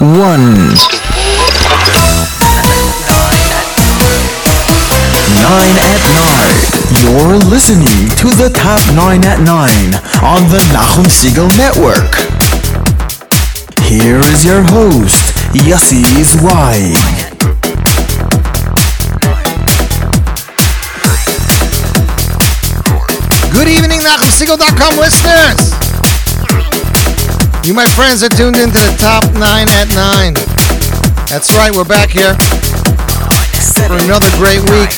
one. 0.00 0.54
Nine 5.40 5.76
at 5.80 6.02
nine. 6.14 6.58
You're 7.02 7.38
listening 7.38 8.08
to 8.20 8.28
the 8.36 8.50
top 8.54 8.80
nine 8.94 9.24
at 9.24 9.40
nine 9.40 9.94
on 10.22 10.48
the 10.50 10.60
Nachum 10.72 11.06
Segal 11.06 11.48
Network. 11.56 12.14
Here 13.84 14.20
is 14.20 14.44
your 14.44 14.62
host, 14.62 15.34
Yossi 15.52 16.04
Zweig. 16.24 16.96
Good 23.52 23.68
evening, 23.68 24.00
NachumSegal.com 24.00 24.96
listeners. 24.98 25.83
You, 27.64 27.72
my 27.72 27.86
friends, 27.86 28.22
are 28.22 28.28
tuned 28.28 28.56
into 28.56 28.76
the 28.76 28.94
top 28.98 29.24
nine 29.32 29.66
at 29.70 29.88
nine. 29.94 30.34
That's 31.30 31.50
right, 31.56 31.74
we're 31.74 31.88
back 31.88 32.10
here 32.10 32.34
for 33.88 33.96
another 34.04 34.28
great 34.36 34.60
week. 34.60 34.92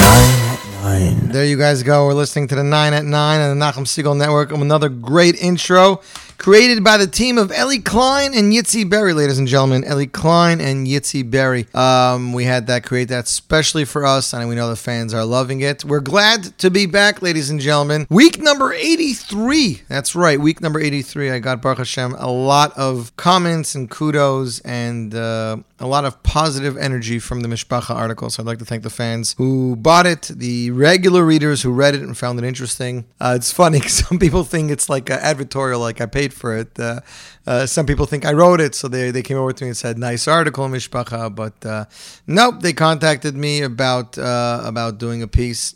Nine. 0.00 0.32
at 0.48 0.60
nine. 0.82 1.28
There 1.28 1.44
you 1.44 1.58
guys 1.58 1.82
go. 1.82 2.06
We're 2.06 2.14
listening 2.14 2.48
to 2.48 2.54
the 2.54 2.64
nine 2.64 2.94
at 2.94 3.04
nine 3.04 3.42
on 3.42 3.58
the 3.58 3.62
Nachum 3.62 3.84
Segal 3.84 4.16
Network. 4.16 4.50
Another 4.50 4.88
great 4.88 5.34
intro 5.34 6.00
created 6.38 6.82
by 6.82 6.96
the 6.96 7.06
team 7.06 7.38
of 7.38 7.50
Ellie 7.52 7.78
Klein 7.78 8.34
and 8.34 8.52
Yitzi 8.52 8.88
Berry, 8.88 9.12
ladies 9.12 9.38
and 9.38 9.48
gentlemen. 9.48 9.84
Ellie 9.84 10.06
Klein 10.06 10.60
and 10.60 10.86
Yitzi 10.86 11.28
Berry. 11.28 11.66
Um, 11.74 12.32
we 12.32 12.44
had 12.44 12.66
that 12.68 12.84
create 12.84 13.08
that 13.08 13.28
specially 13.28 13.84
for 13.84 14.04
us, 14.04 14.32
and 14.32 14.48
we 14.48 14.54
know 14.54 14.68
the 14.68 14.76
fans 14.76 15.12
are 15.14 15.24
loving 15.24 15.60
it. 15.60 15.84
We're 15.84 16.00
glad 16.00 16.56
to 16.58 16.70
be 16.70 16.86
back, 16.86 17.22
ladies 17.22 17.50
and 17.50 17.60
gentlemen. 17.60 18.06
Week 18.10 18.40
number 18.40 18.72
83. 18.72 19.82
That's 19.88 20.14
right, 20.14 20.40
week 20.40 20.60
number 20.60 20.80
83. 20.80 21.30
I 21.30 21.38
got 21.38 21.60
Baruch 21.60 21.78
Hashem 21.78 22.14
a 22.18 22.30
lot 22.30 22.76
of 22.76 23.14
comments 23.16 23.74
and 23.74 23.90
kudos 23.90 24.60
and 24.60 25.14
uh, 25.14 25.56
a 25.80 25.86
lot 25.86 26.04
of 26.04 26.22
positive 26.22 26.76
energy 26.76 27.18
from 27.18 27.40
the 27.40 27.48
Mishpacha 27.48 27.90
article. 27.90 28.30
So 28.30 28.42
I'd 28.42 28.46
like 28.46 28.58
to 28.60 28.64
thank 28.64 28.84
the 28.84 28.90
fans 28.90 29.34
who 29.36 29.74
bought 29.76 30.06
it, 30.06 30.22
the 30.32 30.70
regular 30.70 31.24
readers 31.24 31.62
who 31.62 31.72
read 31.72 31.94
it 31.94 32.02
and 32.02 32.16
found 32.16 32.38
it 32.38 32.44
interesting. 32.44 33.04
Uh, 33.20 33.34
it's 33.36 33.50
funny 33.50 33.80
some 33.88 34.18
people 34.18 34.44
think 34.44 34.70
it's 34.70 34.88
like 34.88 35.10
an 35.10 35.18
advertorial, 35.18 35.80
like 35.80 36.00
I 36.00 36.06
paid 36.06 36.21
for 36.30 36.54
it. 36.54 36.78
Uh, 36.78 37.00
uh, 37.46 37.64
some 37.66 37.86
people 37.86 38.04
think 38.04 38.26
I 38.26 38.32
wrote 38.32 38.60
it, 38.60 38.74
so 38.74 38.86
they, 38.86 39.10
they 39.10 39.22
came 39.22 39.38
over 39.38 39.52
to 39.52 39.64
me 39.64 39.68
and 39.68 39.76
said, 39.76 39.98
"Nice 39.98 40.28
article, 40.28 40.68
Mishpacha." 40.68 41.34
But 41.34 41.64
uh, 41.64 41.86
nope, 42.26 42.60
they 42.60 42.74
contacted 42.74 43.34
me 43.34 43.62
about 43.62 44.18
uh, 44.18 44.60
about 44.64 44.98
doing 44.98 45.22
a 45.22 45.28
piece. 45.28 45.74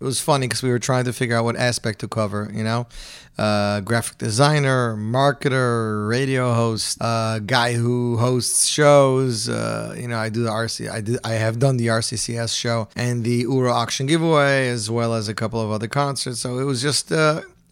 It 0.00 0.04
was 0.04 0.20
funny 0.20 0.46
because 0.46 0.62
we 0.62 0.70
were 0.70 0.78
trying 0.78 1.04
to 1.04 1.12
figure 1.12 1.36
out 1.36 1.44
what 1.44 1.56
aspect 1.56 2.00
to 2.00 2.08
cover, 2.08 2.50
you 2.52 2.62
know, 2.62 2.86
uh, 3.38 3.80
graphic 3.80 4.18
designer, 4.18 4.96
marketer, 4.96 6.08
radio 6.08 6.52
host, 6.52 6.98
uh, 7.00 7.38
guy 7.38 7.72
who 7.72 8.18
hosts 8.18 8.66
shows. 8.66 9.48
You 9.48 10.08
know, 10.08 10.18
I 10.18 10.28
do 10.28 10.42
the 10.42 10.50
RC, 10.50 10.90
I 10.90 11.00
did, 11.00 11.18
I 11.24 11.32
have 11.32 11.58
done 11.58 11.78
the 11.78 11.86
RCCS 11.88 12.54
show 12.56 12.88
and 12.96 13.24
the 13.24 13.46
Ura 13.48 13.72
auction 13.72 14.06
giveaway, 14.06 14.68
as 14.68 14.90
well 14.90 15.14
as 15.14 15.28
a 15.28 15.34
couple 15.34 15.60
of 15.60 15.70
other 15.70 15.88
concerts. 15.88 16.40
So 16.40 16.58
it 16.58 16.64
was 16.64 16.80
just. 16.80 17.10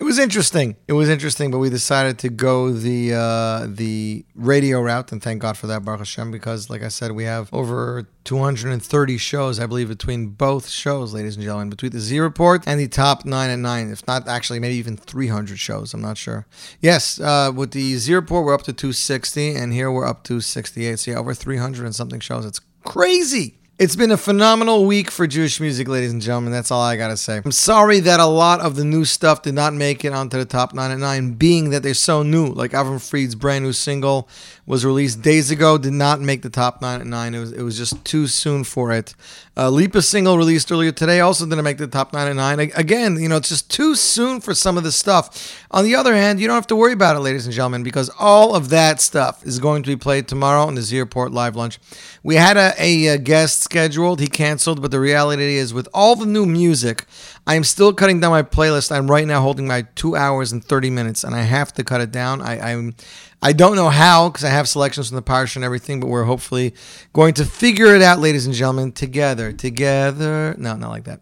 It 0.03 0.05
was 0.05 0.19
interesting. 0.19 0.75
It 0.89 0.95
was 0.95 1.09
interesting, 1.09 1.53
but 1.53 1.59
we 1.59 1.71
decided 1.71 2.19
to 2.19 2.29
go 2.29 2.73
the 2.73 3.15
uh, 3.15 3.69
the 3.69 4.25
radio 4.35 4.81
route, 4.81 5.13
and 5.13 5.23
thank 5.23 5.41
God 5.41 5.57
for 5.57 5.69
that, 5.69 5.85
Baruch 5.85 6.01
Hashem, 6.01 6.33
because, 6.33 6.69
like 6.69 6.83
I 6.83 6.89
said, 6.89 7.13
we 7.13 7.23
have 7.23 7.49
over 7.55 8.09
230 8.25 9.17
shows, 9.17 9.61
I 9.61 9.67
believe, 9.67 9.87
between 9.87 10.31
both 10.31 10.69
shows, 10.69 11.15
ladies 11.15 11.37
and 11.37 11.45
gentlemen, 11.45 11.71
between 11.71 11.93
the 11.93 12.01
Z 12.01 12.19
Report 12.19 12.65
and 12.67 12.81
the 12.81 12.89
top 12.89 13.25
nine 13.25 13.49
and 13.49 13.63
nine, 13.63 13.93
if 13.93 14.05
not 14.09 14.27
actually 14.27 14.59
maybe 14.59 14.75
even 14.75 14.97
300 14.97 15.57
shows. 15.57 15.95
I'm 15.95 16.03
not 16.03 16.19
sure. 16.19 16.49
Yes, 16.81 17.21
uh, 17.21 17.53
with 17.55 17.71
the 17.71 17.95
Z 17.95 18.13
Report, 18.13 18.45
we're 18.45 18.55
up 18.55 18.63
to 18.63 18.73
260, 18.73 19.55
and 19.55 19.73
here 19.73 19.89
we're 19.89 20.05
up 20.05 20.25
to 20.25 20.41
68. 20.41 20.99
So 20.99 21.13
yeah, 21.13 21.19
over 21.19 21.33
300 21.33 21.85
and 21.85 21.95
something 21.95 22.19
shows. 22.19 22.45
It's 22.45 22.61
crazy. 22.83 23.62
It's 23.79 23.97
been 23.97 24.11
a 24.11 24.19
phenomenal 24.19 24.85
week 24.85 25.11
for 25.11 25.27
Jewish 25.27 25.59
music, 25.59 25.89
ladies 25.89 26.13
and 26.13 26.21
gentlemen. 26.21 26.53
That's 26.53 26.71
all 26.71 26.83
I 26.83 26.97
gotta 26.97 27.17
say. 27.17 27.41
I'm 27.43 27.51
sorry 27.53 28.01
that 28.01 28.21
a 28.21 28.27
lot 28.27 28.61
of 28.61 28.77
the 28.77 28.85
new 28.85 29.07
stuff 29.07 29.43
did 29.43 29.55
not 29.55 29.73
make 29.73 30.05
it 30.05 30.13
onto 30.13 30.37
the 30.37 30.45
top 30.45 30.75
nine 30.75 30.91
at 30.91 30.99
nine, 30.99 31.33
being 31.33 31.71
that 31.71 31.83
they're 31.83 31.95
so 31.95 32.23
new. 32.23 32.49
Like 32.49 32.73
Avram 32.73 33.01
Fried's 33.01 33.35
brand 33.35 33.65
new 33.65 33.73
single 33.73 34.29
was 34.67 34.85
released 34.85 35.23
days 35.23 35.51
ago, 35.51 35.79
did 35.79 35.95
not 35.95 36.21
make 36.21 36.43
the 36.43 36.51
top 36.51 36.83
nine 36.83 37.01
at 37.01 37.07
nine. 37.07 37.35
It 37.35 37.41
was 37.41 37.53
it 37.53 37.63
was 37.63 37.79
just 37.79 38.05
too 38.05 38.27
soon 38.27 38.63
for 38.63 38.93
it. 38.93 39.15
Uh, 39.55 39.69
Lipa 39.69 40.01
single 40.01 40.39
released 40.39 40.73
earlier 40.73 40.93
today 40.93 41.21
also 41.21 41.45
didn't 41.45 41.63
make 41.63 41.77
the 41.77 41.87
top 41.87 42.15
nine 42.15 42.27
at 42.27 42.37
nine. 42.37 42.59
Again, 42.75 43.21
you 43.21 43.29
know, 43.29 43.37
it's 43.37 43.51
just 43.51 43.71
too 43.71 43.95
soon 43.95 44.41
for 44.41 44.55
some 44.55 44.79
of 44.79 44.85
this 44.85 44.97
stuff. 44.97 45.67
On 45.71 45.85
the 45.85 45.95
other 45.95 46.15
hand, 46.15 46.41
you 46.41 46.47
don't 46.47 46.55
have 46.55 46.67
to 46.69 46.77
worry 46.77 46.95
about 46.95 47.17
it, 47.17 47.21
ladies 47.21 47.45
and 47.45 47.55
gentlemen, 47.55 47.83
because 47.83 48.11
all 48.19 48.55
of 48.55 48.71
that 48.71 48.99
stuff 49.03 49.45
is 49.45 49.59
going 49.59 49.83
to 49.83 49.91
be 49.91 49.97
played 49.97 50.27
tomorrow 50.27 50.63
on 50.63 50.75
the 50.75 50.81
Z 50.81 50.99
Report 50.99 51.33
live 51.33 51.55
lunch. 51.55 51.79
We 52.23 52.37
had 52.37 52.57
a, 52.57 52.73
a, 52.79 53.11
uh 53.11 53.17
guest 53.19 53.63
scheduled, 53.63 54.21
he 54.21 54.27
canceled, 54.27 54.81
but 54.81 54.91
the 54.91 55.01
reality 55.01 55.57
is, 55.57 55.75
with 55.75 55.89
all 55.93 56.17
the 56.17 56.25
new 56.25 56.47
music, 56.47 57.05
I 57.47 57.55
am 57.55 57.65
still 57.65 57.93
cutting 57.93 58.21
down 58.21 58.31
my 58.31 58.43
playlist. 58.43 58.91
I'm 58.91 59.11
right 59.11 59.27
now 59.27 59.43
holding 59.43 59.67
my 59.67 59.83
two 59.97 60.17
hours 60.17 60.53
and 60.53 60.65
30 60.65 60.89
minutes, 60.89 61.25
and 61.25 61.35
I 61.35 61.43
have 61.43 61.75
to 61.75 61.85
cut 61.85 62.01
it 62.01 62.11
down. 62.11 62.41
I, 62.41 62.73
I'm. 62.73 62.95
I 63.45 63.53
don't 63.53 63.75
know 63.75 63.89
how 63.89 64.29
because 64.29 64.45
I 64.45 64.51
have 64.51 64.69
selections 64.69 65.09
from 65.09 65.17
the 65.17 65.23
parsha 65.23 65.57
and 65.57 65.65
everything, 65.65 65.99
but 65.99 66.07
we're 66.07 66.23
hopefully 66.23 66.75
going 67.13 67.35
to 67.35 67.45
figure 67.45 67.93
it 67.95 68.01
out, 68.01 68.21
ladies 68.21 68.47
and 68.47 68.55
gentlemen, 68.55 68.93
together. 68.93 69.53
Together. 69.53 70.55
No, 70.57 70.77
not 70.77 70.91
like 70.91 71.05
that. 71.05 71.21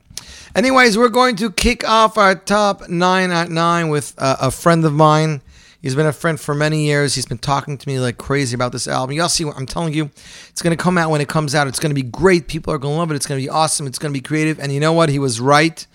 Anyways, 0.55 0.99
we're 0.99 1.09
going 1.09 1.37
to 1.37 1.51
kick 1.51 1.89
off 1.89 2.19
our 2.19 2.35
top 2.35 2.91
nine 2.91 3.31
at 3.31 3.49
nine 3.51 3.89
with 3.89 4.15
uh, 4.19 4.37
a 4.39 4.51
friend 4.51 4.85
of 4.85 4.93
mine. 4.93 5.41
He's 5.81 5.95
been 5.95 6.07
a 6.07 6.13
friend 6.13 6.39
for 6.39 6.55
many 6.55 6.85
years. 6.85 7.15
He's 7.15 7.25
been 7.25 7.39
talking 7.39 7.79
to 7.79 7.89
me 7.89 7.99
like 7.99 8.19
crazy 8.19 8.55
about 8.55 8.73
this 8.73 8.87
album. 8.87 9.17
Y'all 9.17 9.31
see 9.31 9.47
what 9.47 9.57
I'm 9.57 9.65
telling 9.65 9.95
you. 9.95 10.11
It's 10.51 10.61
going 10.61 10.77
to 10.77 10.83
come 10.83 10.99
out 10.99 11.11
when 11.11 11.23
it 11.23 11.29
comes 11.29 11.55
out. 11.55 11.69
It's 11.69 11.81
going 11.81 11.91
to 11.91 11.95
be 11.95 12.03
great. 12.03 12.49
People 12.49 12.75
are 12.75 12.79
going 12.79 12.95
to 12.95 12.99
love 12.99 13.11
it. 13.11 13.15
It's 13.15 13.27
going 13.27 13.41
to 13.41 13.45
be 13.45 13.49
awesome. 13.49 13.87
It's 13.87 13.99
going 13.99 14.13
to 14.13 14.17
be 14.17 14.21
creative. 14.21 14.61
And 14.61 14.73
you 14.73 14.81
know 14.81 14.93
what? 14.93 15.09
He 15.09 15.19
was 15.19 15.41
right. 15.41 15.87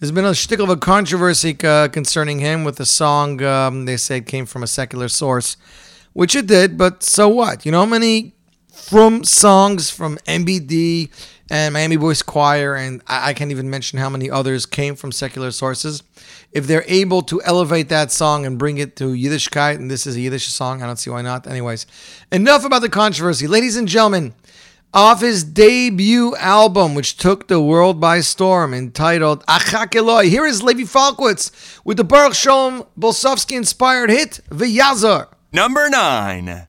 There's 0.00 0.12
been 0.12 0.24
a 0.24 0.30
shtickle 0.30 0.62
of 0.62 0.68
a 0.68 0.76
controversy 0.76 1.56
uh, 1.64 1.88
concerning 1.88 2.38
him 2.38 2.62
with 2.62 2.76
the 2.76 2.86
song. 2.86 3.42
Um, 3.42 3.84
they 3.84 3.96
say 3.96 4.18
it 4.18 4.26
came 4.26 4.46
from 4.46 4.62
a 4.62 4.68
secular 4.68 5.08
source, 5.08 5.56
which 6.12 6.36
it 6.36 6.46
did. 6.46 6.78
But 6.78 7.02
so 7.02 7.28
what? 7.28 7.66
You 7.66 7.72
know 7.72 7.80
how 7.80 7.86
many 7.86 8.32
from 8.70 9.24
songs 9.24 9.90
from 9.90 10.16
MBD 10.18 11.10
and 11.50 11.72
Miami 11.72 11.96
Boys 11.96 12.22
Choir, 12.22 12.76
and 12.76 13.02
I, 13.08 13.30
I 13.30 13.34
can't 13.34 13.50
even 13.50 13.70
mention 13.70 13.98
how 13.98 14.08
many 14.08 14.30
others 14.30 14.66
came 14.66 14.94
from 14.94 15.10
secular 15.10 15.50
sources. 15.50 16.04
If 16.52 16.68
they're 16.68 16.84
able 16.86 17.22
to 17.22 17.42
elevate 17.42 17.88
that 17.88 18.12
song 18.12 18.46
and 18.46 18.56
bring 18.56 18.78
it 18.78 18.94
to 18.96 19.06
Yiddishkeit, 19.06 19.74
and 19.76 19.90
this 19.90 20.06
is 20.06 20.14
a 20.14 20.20
Yiddish 20.20 20.46
song, 20.46 20.80
I 20.80 20.86
don't 20.86 20.96
see 20.96 21.10
why 21.10 21.22
not. 21.22 21.48
Anyways, 21.48 21.86
enough 22.30 22.64
about 22.64 22.82
the 22.82 22.88
controversy. 22.88 23.48
Ladies 23.48 23.76
and 23.76 23.88
gentlemen, 23.88 24.34
off 24.94 25.20
his 25.20 25.44
debut 25.44 26.34
album, 26.36 26.94
which 26.94 27.16
took 27.16 27.48
the 27.48 27.60
world 27.60 28.00
by 28.00 28.20
storm, 28.20 28.72
entitled 28.72 29.44
Achak. 29.46 30.24
Here 30.24 30.46
is 30.46 30.62
Levi 30.62 30.84
Falkowitz 30.84 31.80
with 31.84 31.96
the 31.96 32.04
Baruch 32.04 32.34
Shalom 32.34 32.84
Blesofsky 32.98 33.56
inspired 33.56 34.10
hit, 34.10 34.40
V'yazar. 34.50 35.28
Number 35.52 35.88
nine. 35.88 36.68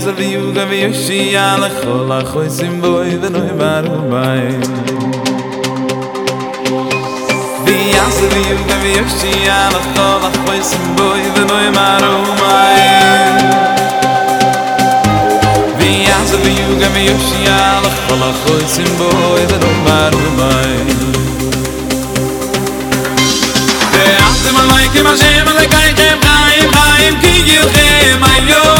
ganze 0.00 0.18
wie 0.18 0.36
und 0.36 0.56
wie 0.70 0.82
yoshi 0.82 1.30
sie 1.30 1.36
alle 1.36 1.70
holla 1.84 2.22
hol 2.32 2.48
sim 2.48 2.80
boy 2.80 3.18
wenn 3.20 3.34
du 3.34 3.40
war 3.58 3.82
bei 4.10 4.48
wie 7.66 7.92
ganze 7.94 8.26
wie 8.34 8.52
und 8.56 8.72
wie 8.82 8.96
yoshi 8.96 9.18
sie 9.20 9.50
alle 9.50 9.80
holla 9.96 10.30
hol 10.42 10.60
sim 10.62 10.84
boy 10.96 11.20
wenn 11.34 11.48
du 11.48 11.56
war 11.74 12.00
bei 12.40 13.10
Ich 16.82 16.96
bin 16.96 17.06
ein 17.06 17.20
Schiehler, 17.20 17.90
von 18.08 18.18
der 18.18 18.34
Kreuz 18.44 18.78
im 18.78 18.98
Boi, 18.98 19.46
der 19.48 19.58
noch 19.58 19.78
mal 19.84 20.10
rüber 20.12 20.60
ist. 20.88 21.02
Der 23.92 24.18
Achtemann, 24.28 24.66
mein 24.70 24.92
Kima, 24.92 25.12
Schemmer, 25.16 25.52
der 25.52 25.68
Kai, 25.68 25.92
der 25.92 26.16
Kai, 26.18 26.68
der 28.48 28.79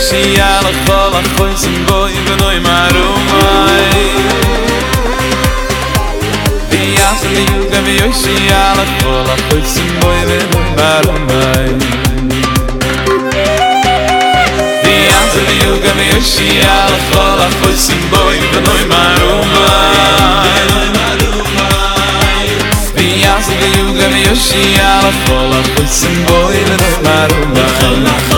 שיאל 0.00 0.64
חול 0.86 1.12
אחוי 1.20 1.50
סמבוי 1.56 2.12
ונוי 2.24 2.58
מרומי 2.58 3.32
ויאס 6.70 7.24
אני 7.24 7.46
יוגה 7.56 7.80
ויוי 7.84 8.12
שיאל 8.12 8.76
חול 9.02 9.26
אחוי 9.26 9.60
סמבוי 9.64 10.16
ונוי 10.26 10.70
מרומי 10.76 11.84
ויאס 14.84 15.36
אני 15.36 15.64
יוגה 15.64 15.92
ויוי 15.96 16.22
שיאל 16.22 16.94
חול 17.12 17.40
אחוי 17.48 17.76
סמבוי 17.76 18.38
ונוי 18.52 18.84
מרומי 18.84 19.58
ויאס 22.94 23.48
אני 23.48 23.82
ויוי 24.14 24.36
שיאל 24.36 25.10
חול 25.26 25.50
אחוי 25.60 25.86
סמבוי 25.86 26.56
ונוי 26.66 27.02
מרומי 27.02 28.37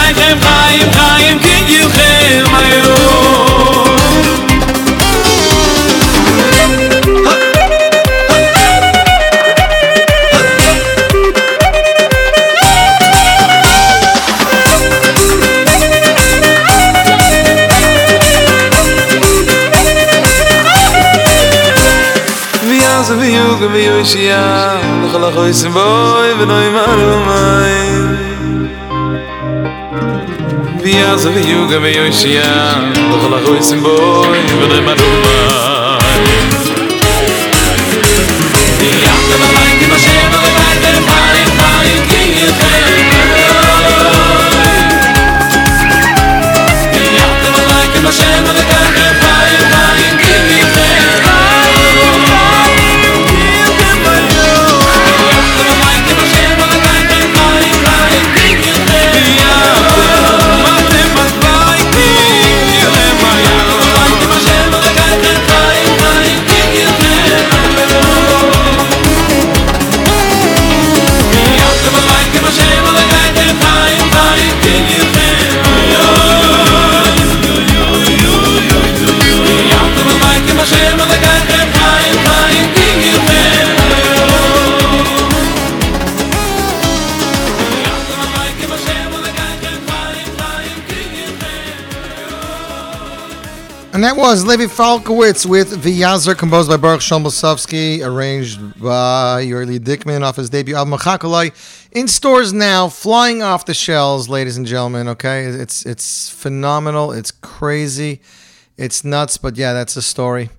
איש 24.01 24.15
יא, 24.15 24.35
נחל 25.03 25.29
אחו 25.29 25.45
איש 25.45 25.63
בוי 25.63 26.33
ונוי 26.39 26.69
מרו 26.69 27.19
מי 27.25 28.11
ויעזו 30.83 31.31
ויוגה 31.33 31.77
ויוש 31.81 32.25
יא, 32.25 32.43
נחל 33.09 33.33
בוי 33.81 34.39
ונוי 34.61 34.79
מרו 34.79 35.40
was 94.31 94.45
Levi 94.45 94.63
Falkowitz 94.63 95.45
with 95.45 95.83
Vyazer, 95.83 96.37
composed 96.37 96.69
by 96.69 96.77
Baruch 96.77 97.01
Shombolsovsky, 97.01 98.01
arranged 98.01 98.61
by 98.81 99.43
Yorli 99.43 99.77
Dickman 99.77 100.21
off 100.21 100.37
his 100.37 100.49
debut 100.49 100.73
album 100.73 100.97
Chakolai. 100.97 101.49
In 101.91 102.07
stores 102.07 102.53
now, 102.53 102.87
flying 102.87 103.43
off 103.43 103.65
the 103.65 103.73
shelves, 103.73 104.29
ladies 104.29 104.55
and 104.55 104.65
gentlemen. 104.65 105.09
Okay, 105.09 105.43
it's 105.43 105.85
it's 105.85 106.29
phenomenal. 106.29 107.11
It's 107.11 107.31
crazy. 107.31 108.21
It's 108.77 109.03
nuts, 109.03 109.35
but 109.35 109.57
yeah, 109.57 109.73
that's 109.73 109.95
the 109.95 110.01
story. 110.01 110.49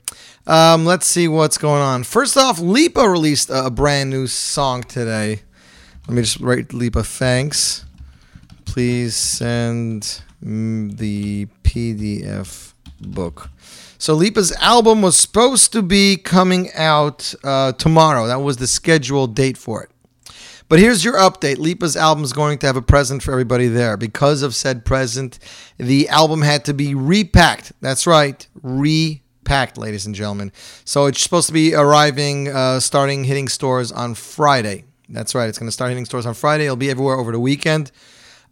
Um, 0.46 0.84
let's 0.84 1.06
see 1.06 1.26
what's 1.26 1.56
going 1.56 1.80
on. 1.80 2.04
First 2.04 2.36
off, 2.36 2.58
Lipa 2.58 3.08
released 3.08 3.48
a 3.50 3.70
brand 3.70 4.10
new 4.10 4.26
song 4.26 4.82
today. 4.82 5.40
Let 6.06 6.14
me 6.14 6.20
just 6.20 6.40
write 6.40 6.74
Lipa 6.74 7.04
thanks. 7.04 7.86
Please 8.66 9.16
send 9.16 10.20
mm, 10.44 10.94
the 10.98 11.46
PDF 11.62 12.74
book. 13.00 13.48
So 14.02 14.14
Lipa's 14.14 14.50
album 14.56 15.00
was 15.00 15.16
supposed 15.16 15.72
to 15.74 15.80
be 15.80 16.16
coming 16.16 16.72
out 16.74 17.32
uh, 17.44 17.70
tomorrow. 17.70 18.26
That 18.26 18.40
was 18.40 18.56
the 18.56 18.66
scheduled 18.66 19.36
date 19.36 19.56
for 19.56 19.84
it. 19.84 19.92
But 20.68 20.80
here's 20.80 21.04
your 21.04 21.14
update. 21.14 21.58
Lipa's 21.58 21.96
album 21.96 22.24
is 22.24 22.32
going 22.32 22.58
to 22.58 22.66
have 22.66 22.74
a 22.74 22.82
present 22.82 23.22
for 23.22 23.30
everybody 23.30 23.68
there. 23.68 23.96
Because 23.96 24.42
of 24.42 24.56
said 24.56 24.84
present, 24.84 25.38
the 25.78 26.08
album 26.08 26.42
had 26.42 26.64
to 26.64 26.74
be 26.74 26.96
repacked. 26.96 27.74
That's 27.80 28.04
right, 28.04 28.44
repacked, 28.60 29.78
ladies 29.78 30.04
and 30.04 30.16
gentlemen. 30.16 30.50
So 30.84 31.06
it's 31.06 31.22
supposed 31.22 31.46
to 31.46 31.52
be 31.52 31.72
arriving, 31.72 32.48
uh, 32.48 32.80
starting 32.80 33.22
hitting 33.22 33.46
stores 33.46 33.92
on 33.92 34.16
Friday. 34.16 34.82
That's 35.10 35.32
right, 35.32 35.48
it's 35.48 35.58
going 35.58 35.68
to 35.68 35.72
start 35.72 35.90
hitting 35.90 36.06
stores 36.06 36.26
on 36.26 36.34
Friday. 36.34 36.64
It'll 36.64 36.74
be 36.74 36.90
everywhere 36.90 37.20
over 37.20 37.30
the 37.30 37.38
weekend. 37.38 37.92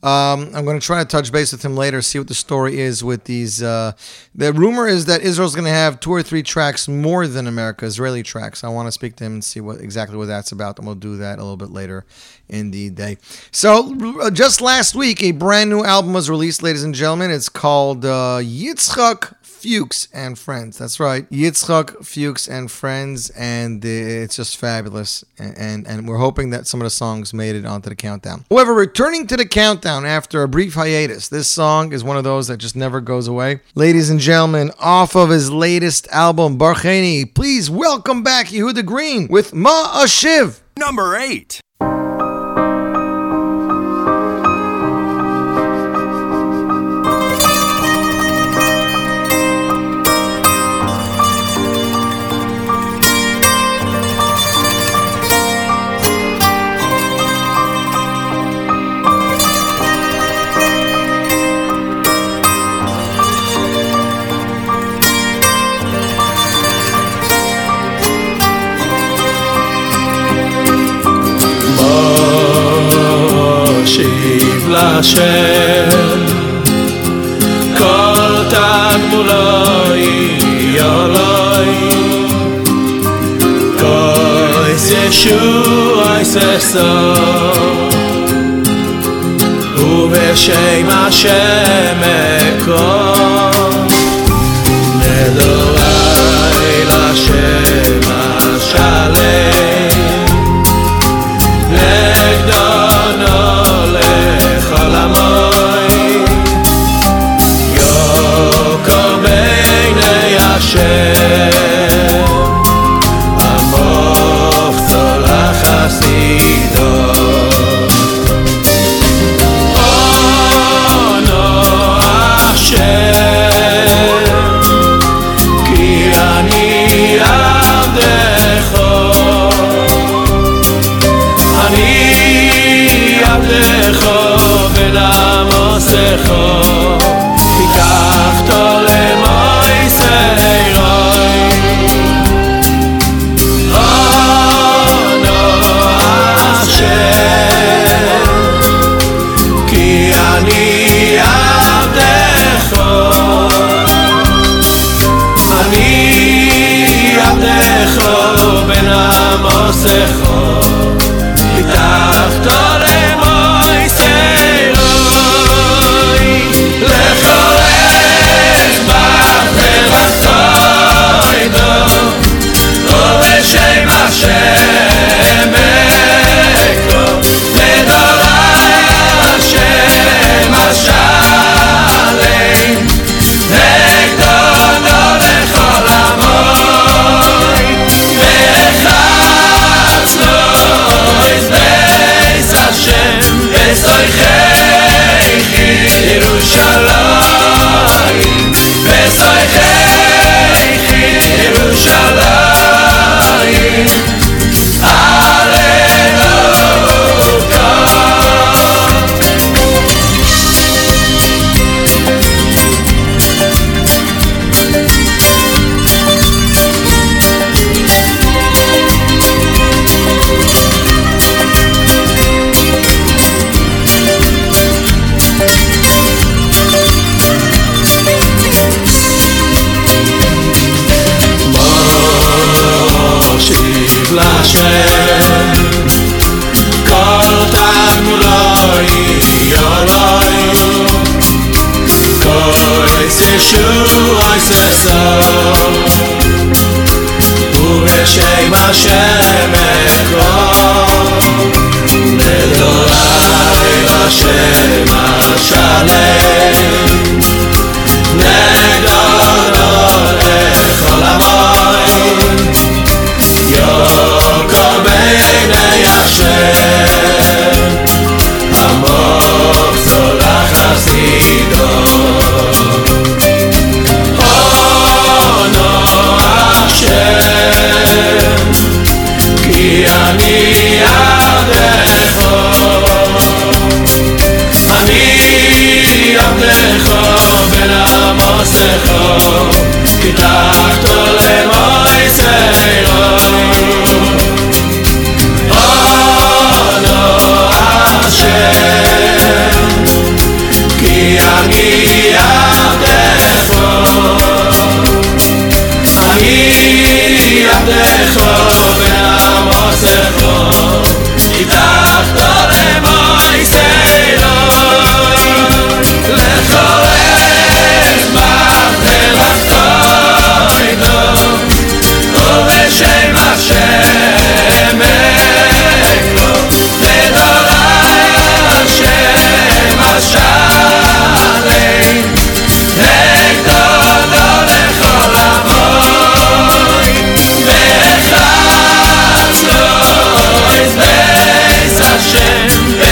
Um, 0.02 0.50
I'm 0.54 0.64
going 0.64 0.80
to 0.80 0.84
try 0.84 1.00
to 1.00 1.08
touch 1.08 1.30
base 1.30 1.52
with 1.52 1.62
him 1.62 1.76
later, 1.76 2.00
see 2.00 2.18
what 2.18 2.28
the 2.28 2.34
story 2.34 2.80
is 2.80 3.04
with 3.04 3.24
these. 3.24 3.62
Uh, 3.62 3.92
the 4.34 4.52
rumor 4.52 4.88
is 4.88 5.04
that 5.06 5.20
Israel's 5.20 5.54
going 5.54 5.66
to 5.66 5.70
have 5.70 6.00
two 6.00 6.10
or 6.10 6.22
three 6.22 6.42
tracks 6.42 6.88
more 6.88 7.26
than 7.26 7.46
America, 7.46 7.84
Israeli 7.84 8.22
tracks. 8.22 8.64
I 8.64 8.68
want 8.68 8.86
to 8.86 8.92
speak 8.92 9.16
to 9.16 9.24
him 9.24 9.34
and 9.34 9.44
see 9.44 9.60
what 9.60 9.80
exactly 9.80 10.16
what 10.16 10.26
that's 10.26 10.52
about, 10.52 10.78
and 10.78 10.86
we'll 10.86 10.96
do 10.96 11.18
that 11.18 11.38
a 11.38 11.42
little 11.42 11.58
bit 11.58 11.70
later 11.70 12.06
in 12.48 12.70
the 12.70 12.88
day. 12.90 13.18
So, 13.50 13.94
uh, 14.20 14.30
just 14.30 14.60
last 14.60 14.94
week, 14.94 15.22
a 15.22 15.32
brand 15.32 15.68
new 15.68 15.84
album 15.84 16.14
was 16.14 16.30
released, 16.30 16.62
ladies 16.62 16.82
and 16.82 16.94
gentlemen. 16.94 17.30
It's 17.30 17.50
called 17.50 18.04
uh, 18.04 18.38
Yitzchak 18.40 19.34
Fuchs 19.60 20.08
and 20.12 20.38
Friends. 20.38 20.78
That's 20.78 20.98
right, 20.98 21.28
Yitzchak 21.30 22.04
Fuchs 22.04 22.48
and 22.48 22.70
Friends, 22.70 23.30
and 23.30 23.84
it's 23.84 24.36
just 24.36 24.56
fabulous. 24.56 25.24
And, 25.38 25.58
and 25.58 25.86
and 25.86 26.08
we're 26.08 26.18
hoping 26.18 26.50
that 26.50 26.66
some 26.66 26.80
of 26.80 26.84
the 26.84 26.90
songs 26.90 27.34
made 27.34 27.56
it 27.56 27.66
onto 27.66 27.88
the 27.88 27.94
countdown. 27.96 28.44
However, 28.50 28.74
returning 28.74 29.26
to 29.26 29.36
the 29.36 29.46
countdown 29.46 30.06
after 30.06 30.42
a 30.42 30.48
brief 30.48 30.74
hiatus, 30.74 31.28
this 31.28 31.48
song 31.48 31.92
is 31.92 32.02
one 32.02 32.16
of 32.16 32.24
those 32.24 32.48
that 32.48 32.56
just 32.56 32.76
never 32.76 33.00
goes 33.00 33.28
away. 33.28 33.60
Ladies 33.74 34.10
and 34.10 34.20
gentlemen, 34.20 34.70
off 34.78 35.14
of 35.14 35.28
his 35.30 35.50
latest 35.50 36.08
album, 36.08 36.58
Barcheni, 36.58 37.32
please 37.34 37.70
welcome 37.70 38.22
back 38.22 38.46
Yehuda 38.48 38.84
Green 38.86 39.28
with 39.28 39.52
Ma 39.54 40.02
Ashiv. 40.02 40.60
Number 40.76 41.16
eight. 41.16 41.60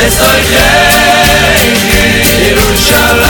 es 0.09 0.21
euch 0.21 0.49
hey, 2.41 3.28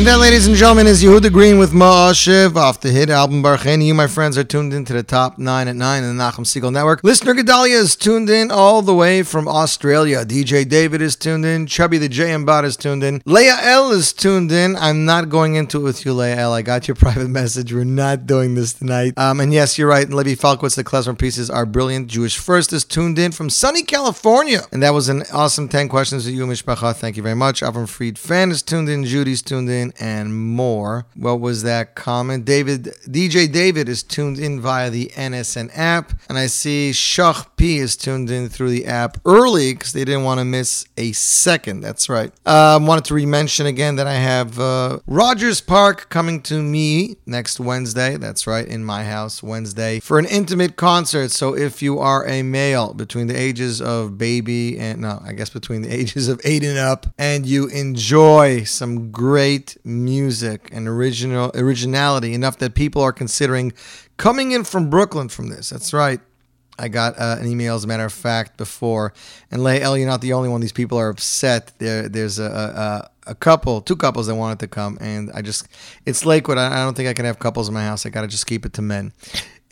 ladies 0.00 0.46
and 0.46 0.56
gentlemen, 0.56 0.86
is 0.86 1.02
Yehuda 1.02 1.30
Green 1.30 1.58
with 1.58 1.72
Ma'ashiv 1.72 2.56
off 2.56 2.80
the 2.80 2.90
hit 2.90 3.10
album 3.10 3.42
Barcheni. 3.42 3.86
You, 3.86 3.94
my 3.94 4.06
friends, 4.06 4.38
are 4.38 4.42
tuned 4.42 4.72
into 4.72 4.92
the 4.94 5.02
top 5.02 5.38
9 5.38 5.68
at 5.68 5.76
9 5.76 6.02
in 6.02 6.16
the 6.16 6.22
Nachum 6.22 6.44
Segal 6.44 6.72
Network. 6.72 7.04
Listener 7.04 7.34
Gedalia 7.34 7.76
is 7.76 7.94
tuned 7.94 8.30
in 8.30 8.50
all 8.50 8.80
the 8.82 8.94
way 8.94 9.22
from 9.22 9.46
Australia. 9.46 10.24
DJ 10.24 10.66
David 10.68 11.02
is 11.02 11.14
tuned 11.14 11.44
in. 11.44 11.66
Chubby 11.66 11.98
the 11.98 12.08
JM 12.08 12.46
Bot 12.46 12.64
is 12.64 12.76
tuned 12.76 13.04
in. 13.04 13.22
Leah 13.26 13.58
L 13.60 13.92
is 13.92 14.12
tuned 14.12 14.50
in. 14.50 14.76
I'm 14.76 15.04
not 15.04 15.28
going 15.28 15.56
into 15.56 15.78
it 15.78 15.82
with 15.82 16.04
you, 16.04 16.14
Leah 16.14 16.36
L. 16.36 16.52
I 16.54 16.62
got 16.62 16.88
your 16.88 16.94
private 16.96 17.28
message. 17.28 17.72
We're 17.72 17.84
not 17.84 18.26
doing 18.26 18.54
this 18.54 18.72
tonight. 18.72 19.12
Um, 19.18 19.40
and 19.40 19.52
yes, 19.52 19.78
you're 19.78 19.88
right. 19.88 20.08
Levy 20.08 20.34
Falkowitz, 20.34 20.74
the 20.74 20.84
Klezmer 20.84 21.18
pieces 21.18 21.50
are 21.50 21.66
brilliant. 21.66 22.08
Jewish 22.08 22.38
First 22.38 22.72
is 22.72 22.84
tuned 22.84 23.18
in 23.18 23.30
from 23.30 23.50
sunny 23.50 23.82
California. 23.82 24.62
And 24.72 24.82
that 24.82 24.94
was 24.94 25.08
an 25.10 25.24
awesome 25.32 25.68
10 25.68 25.88
questions 25.88 26.24
with 26.24 26.34
you, 26.34 26.46
Mishpacha. 26.46 26.96
Thank 26.96 27.18
you 27.18 27.22
very 27.22 27.36
much. 27.36 27.60
Avram 27.60 27.88
Fried 27.88 28.18
Fan 28.18 28.50
is 28.50 28.62
tuned 28.62 28.88
in. 28.88 29.04
Judy's 29.04 29.42
tuned 29.42 29.68
in. 29.68 29.91
And 30.00 30.34
more. 30.34 31.06
What 31.14 31.40
was 31.40 31.62
that 31.62 31.94
comment? 31.94 32.44
David, 32.44 32.84
DJ 33.06 33.50
David 33.50 33.88
is 33.88 34.02
tuned 34.02 34.38
in 34.38 34.60
via 34.60 34.90
the 34.90 35.06
NSN 35.14 35.70
app. 35.76 36.12
And 36.28 36.38
I 36.38 36.46
see 36.46 36.90
Shach 36.92 37.46
P 37.56 37.78
is 37.78 37.96
tuned 37.96 38.30
in 38.30 38.48
through 38.48 38.70
the 38.70 38.86
app 38.86 39.18
early 39.24 39.74
because 39.74 39.92
they 39.92 40.04
didn't 40.04 40.24
want 40.24 40.40
to 40.40 40.44
miss 40.44 40.86
a 40.96 41.12
second. 41.12 41.80
That's 41.80 42.08
right. 42.08 42.32
I 42.46 42.74
uh, 42.74 42.80
wanted 42.80 43.04
to 43.06 43.14
re-mention 43.14 43.66
again 43.66 43.96
that 43.96 44.06
I 44.06 44.14
have 44.14 44.58
uh, 44.58 44.98
Rogers 45.06 45.60
Park 45.60 46.08
coming 46.08 46.42
to 46.42 46.62
me 46.62 47.16
next 47.26 47.60
Wednesday. 47.60 48.16
That's 48.16 48.46
right, 48.46 48.66
in 48.66 48.84
my 48.84 49.04
house 49.04 49.42
Wednesday 49.42 50.00
for 50.00 50.18
an 50.18 50.26
intimate 50.26 50.76
concert. 50.76 51.30
So 51.30 51.56
if 51.56 51.82
you 51.82 51.98
are 51.98 52.26
a 52.26 52.42
male 52.42 52.94
between 52.94 53.26
the 53.26 53.38
ages 53.38 53.80
of 53.80 54.18
baby 54.18 54.78
and 54.78 55.00
no, 55.00 55.20
I 55.24 55.32
guess 55.32 55.50
between 55.50 55.82
the 55.82 55.90
ages 56.00 56.28
of 56.28 56.40
eight 56.44 56.62
and 56.64 56.78
up, 56.78 57.06
and 57.18 57.46
you 57.46 57.68
enjoy 57.68 58.64
some 58.64 59.10
great 59.10 59.71
music 59.84 60.68
and 60.72 60.88
original 60.88 61.50
originality 61.54 62.34
enough 62.34 62.58
that 62.58 62.74
people 62.74 63.02
are 63.02 63.12
considering 63.12 63.72
coming 64.16 64.52
in 64.52 64.64
from 64.64 64.90
Brooklyn 64.90 65.28
from 65.28 65.48
this. 65.48 65.70
That's 65.70 65.92
right. 65.92 66.20
I 66.78 66.88
got 66.88 67.18
uh, 67.18 67.36
an 67.38 67.46
email, 67.46 67.74
as 67.74 67.84
a 67.84 67.86
matter 67.86 68.04
of 68.04 68.12
fact, 68.12 68.56
before. 68.56 69.12
And 69.50 69.62
Lay 69.62 69.82
L, 69.82 69.96
you're 69.96 70.08
not 70.08 70.22
the 70.22 70.32
only 70.32 70.48
one. 70.48 70.60
These 70.60 70.72
people 70.72 70.98
are 70.98 71.10
upset. 71.10 71.72
There, 71.78 72.08
there's 72.08 72.38
a, 72.38 73.10
a, 73.26 73.30
a 73.30 73.34
couple, 73.34 73.82
two 73.82 73.94
couples 73.94 74.26
that 74.26 74.34
wanted 74.34 74.58
to 74.60 74.68
come, 74.68 74.96
and 75.00 75.30
I 75.34 75.42
just, 75.42 75.68
it's 76.06 76.24
Lakewood. 76.24 76.58
I, 76.58 76.72
I 76.72 76.84
don't 76.84 76.96
think 76.96 77.08
I 77.08 77.14
can 77.14 77.26
have 77.26 77.38
couples 77.38 77.68
in 77.68 77.74
my 77.74 77.84
house. 77.84 78.06
I 78.06 78.10
got 78.10 78.22
to 78.22 78.26
just 78.26 78.46
keep 78.46 78.64
it 78.64 78.72
to 78.74 78.82
men. 78.82 79.12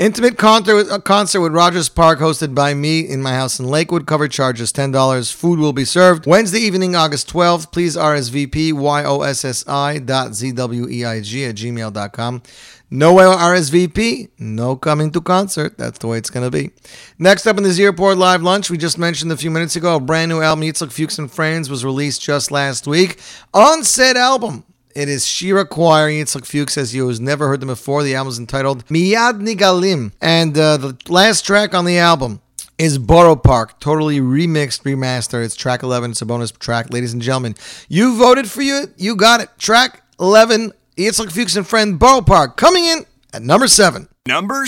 Intimate 0.00 0.38
concert, 0.38 0.88
a 0.88 0.94
uh, 0.94 0.98
concert 0.98 1.42
with 1.42 1.52
Rogers 1.52 1.90
Park, 1.90 2.20
hosted 2.20 2.54
by 2.54 2.72
me 2.72 3.00
in 3.00 3.20
my 3.20 3.34
house 3.34 3.60
in 3.60 3.66
Lakewood. 3.66 4.06
Cover 4.06 4.28
charges 4.28 4.72
$10. 4.72 5.30
Food 5.30 5.58
will 5.58 5.74
be 5.74 5.84
served 5.84 6.24
Wednesday 6.24 6.60
evening, 6.60 6.96
August 6.96 7.30
12th. 7.30 7.70
Please 7.70 7.96
RSVP 7.96 8.72
YOSSI 8.72 10.06
dot 10.06 10.30
ZWEIG 10.30 11.50
at 11.50 11.54
gmail.com. 11.54 12.42
No 12.88 13.16
RSVP, 13.16 14.30
no 14.38 14.74
coming 14.74 15.10
to 15.10 15.20
concert. 15.20 15.76
That's 15.76 15.98
the 15.98 16.06
way 16.06 16.16
it's 16.16 16.30
going 16.30 16.50
to 16.50 16.50
be. 16.50 16.70
Next 17.18 17.46
up 17.46 17.58
in 17.58 17.62
the 17.62 17.82
Airport 17.82 18.16
Live 18.16 18.40
Lunch, 18.42 18.70
we 18.70 18.78
just 18.78 18.96
mentioned 18.96 19.32
a 19.32 19.36
few 19.36 19.50
minutes 19.50 19.76
ago, 19.76 19.96
a 19.96 20.00
brand 20.00 20.30
new 20.30 20.40
album, 20.40 20.64
Yitzhak 20.64 20.92
Fuchs 20.92 21.18
and 21.18 21.30
Friends, 21.30 21.68
was 21.68 21.84
released 21.84 22.22
just 22.22 22.50
last 22.50 22.86
week. 22.86 23.20
On 23.52 23.84
said 23.84 24.16
album, 24.16 24.64
it 24.94 25.08
is 25.08 25.26
Shira 25.26 25.66
Choir. 25.66 26.08
Yitzhak 26.08 26.46
Fuchs 26.46 26.74
says 26.74 26.94
you 26.94 27.08
has 27.08 27.20
never 27.20 27.48
heard 27.48 27.60
them 27.60 27.68
before. 27.68 28.02
The 28.02 28.14
album 28.14 28.30
is 28.30 28.38
entitled 28.38 28.86
Miyad 28.86 29.40
Nigalim. 29.40 30.12
And 30.20 30.56
uh, 30.56 30.76
the 30.76 30.96
last 31.08 31.46
track 31.46 31.74
on 31.74 31.84
the 31.84 31.98
album 31.98 32.40
is 32.78 32.98
Borough 32.98 33.36
Park, 33.36 33.78
totally 33.78 34.20
remixed, 34.20 34.82
remastered. 34.82 35.44
It's 35.44 35.54
track 35.54 35.82
11. 35.82 36.12
It's 36.12 36.22
a 36.22 36.26
bonus 36.26 36.50
track. 36.50 36.90
Ladies 36.92 37.12
and 37.12 37.20
gentlemen, 37.20 37.54
you 37.88 38.16
voted 38.16 38.50
for 38.50 38.62
you. 38.62 38.86
You 38.96 39.16
got 39.16 39.40
it. 39.40 39.50
Track 39.58 40.02
11 40.18 40.72
Yitzhak 40.96 41.32
Fuchs 41.32 41.56
and 41.56 41.66
friend 41.66 41.98
Borough 41.98 42.20
Park 42.22 42.56
coming 42.56 42.84
in 42.84 43.06
at 43.32 43.42
number 43.42 43.68
seven. 43.68 44.08
Number 44.26 44.66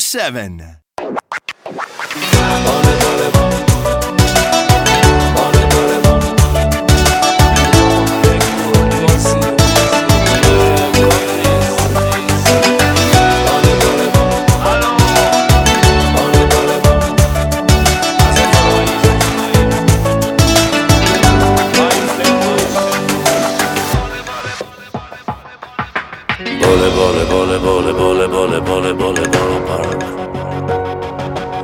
Vole, 26.72 26.88
vole, 26.88 27.24
vole, 27.26 27.58
vole, 27.58 27.92
vole, 27.92 28.26
vole, 28.28 28.60
vole, 28.60 28.92
vole, 28.94 29.28
volo 29.28 29.60
park. 29.66 30.04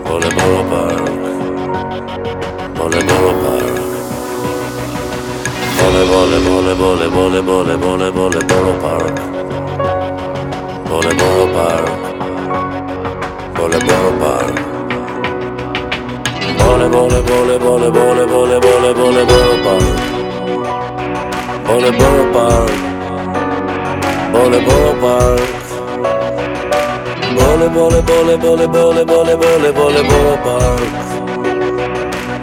Vole, 0.05 0.29
volo 0.37 0.63
park. 0.69 1.09
Vole, 2.75 3.01
volo 3.09 3.33
park. 3.43 3.77
Vole, 5.79 6.05
vole, 6.05 6.39
vole, 6.41 6.75
vole, 6.75 7.09
vole, 7.09 7.41
vole, 7.41 7.77
vole, 7.79 8.11
vole, 8.11 8.41
volo 8.45 8.73
park. 8.83 9.21
Vole, 10.91 11.15
volo 11.15 11.47
park. 11.55 11.89
Vole, 13.55 13.79
volo 13.89 14.13
park. 14.21 14.57
Vole, 16.59 16.87
vole, 16.89 17.21
vole, 17.23 17.59
vole, 17.59 17.91
vole, 17.91 18.27
vole, 18.27 18.59
vole, 18.61 18.93
vole, 18.93 19.25
volo 19.25 19.57
park. 19.65 19.85
Vole, 21.65 21.91
volo 21.93 22.25
park. 22.33 22.88
Bole 24.33 24.59
bole 24.67 24.93
park 25.03 25.41
Bole 27.37 27.69
bole 27.77 28.01
bole 28.09 28.35
bole 28.45 28.67
bole 28.75 29.05
bole 29.11 29.35
bole 29.43 29.71
bole 29.79 30.03
bole 30.11 30.37
park 30.45 30.81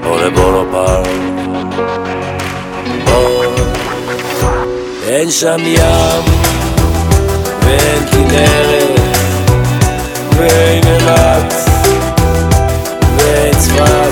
Bole 0.04 0.30
bole 0.38 0.64
park 0.74 1.36
אין 5.08 5.32
שם 5.32 5.58
ים 5.66 6.24
ואין 7.62 8.06
כנרת 8.12 9.00
ואין 10.38 10.84
אילת 10.88 11.54
ואין 13.18 13.54
צפת 13.54 14.05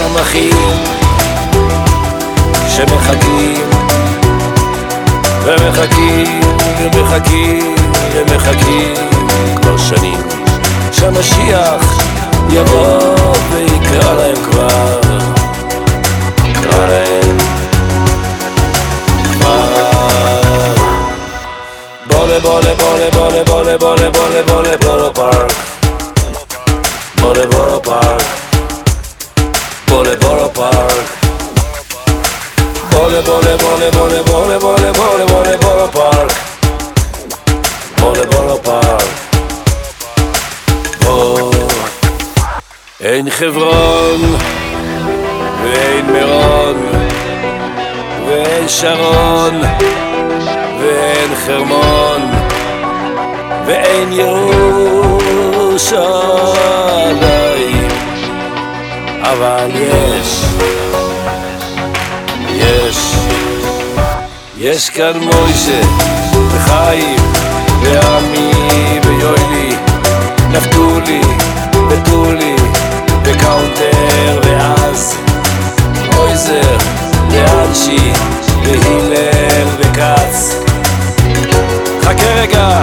שם 0.00 0.16
אחים 0.16 0.82
שמחכים 2.68 3.70
ומחכים 5.44 6.40
ומחכים 6.78 7.74
ומחכים 8.12 8.94
כבר 9.56 9.76
שנים 9.76 10.20
שהמשיח 10.92 12.00
יבוא 12.50 13.14
ויקרא 13.50 14.14
להם 14.14 14.36
כבר 14.50 15.00
יקרא 16.44 16.86
להם 16.86 17.38
כבר 19.32 19.66
בולה 22.06 22.40
בולה 22.40 22.74
בולה 22.74 23.10
בולה 23.10 23.44
בולה 23.44 23.78
בולה 23.78 24.10
בולה 24.10 24.42
בולה 24.42 24.76
בולה 24.76 25.10
פארק 25.14 25.52
בולה 27.20 27.46
בולה 27.46 27.80
פארק 27.80 28.39
Bole 29.89 30.13
Borough 30.21 30.53
Park 30.59 31.07
Bole 32.91 33.19
Bole 33.27 33.53
Bole 33.63 33.87
Bole 33.97 34.19
Bole 34.29 34.57
Bole 34.65 34.89
Bole 34.99 35.23
Bole 35.31 35.53
Borough 35.63 35.91
Park 35.97 36.31
Bole 37.99 38.23
Borough 38.31 38.63
Park 38.67 39.09
Oh 41.07 41.51
אין 43.01 43.29
חברון 43.29 44.35
ואין 45.63 46.05
מירון 46.11 46.77
ואין 48.27 48.67
שרון 48.67 49.61
ואין 50.81 51.35
חרמון 51.45 52.21
ואין 53.65 54.11
ירושלים 55.51 56.15
אבל 59.22 59.70
יש, 59.74 60.44
יש, 62.50 63.14
יש 64.58 64.90
כאן 64.90 65.12
מוישה 65.18 65.80
וחיים 66.50 67.18
ועמי 67.82 68.52
ויואלי, 69.06 69.76
נפתולי 70.50 71.20
וטולי 71.90 72.56
וקאונטר 73.24 74.40
ואז 74.42 75.16
אויזר 76.16 76.76
ואנשי 77.30 78.12
והילל 78.64 79.68
וכץ 79.78 80.54
חכה 82.02 82.32
רגע, 82.36 82.82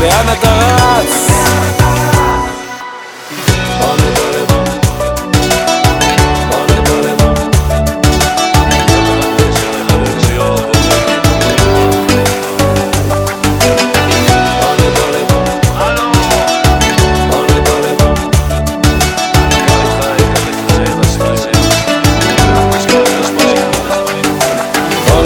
לאן 0.00 0.26
אתה 0.32 0.50
רץ? 0.50 1.26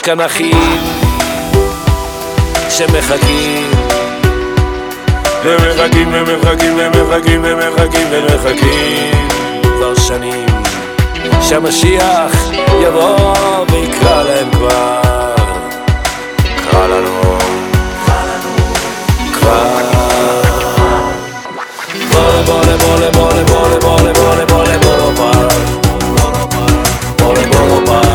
יש 0.00 0.04
כאן 0.04 0.20
אחים 0.20 0.80
שמחכים 2.70 3.70
ומחכים 5.44 6.08
ומחכים 6.12 6.78
ומחכים 6.78 7.44
ומחכים 7.44 8.06
ומחכים 8.10 9.28
כבר 9.62 9.94
שנים 9.94 10.46
שהמשיח 11.42 12.32
יבוא 12.82 13.66
ויקרא 13.72 14.22
להם 14.22 14.50
כבר 14.50 15.00
קרא 16.70 16.86
לנו 16.86 17.38
כבר 19.32 19.80
Bole 22.12 22.42
bole 22.48 22.74
bole 22.84 23.08
bole 23.16 23.42
bole 23.52 23.78
bole 23.86 24.12
bole 24.20 24.44
bole 24.50 24.74
bole 24.84 25.08
bar 25.18 25.48
Bole 27.18 27.44
bole 27.52 28.09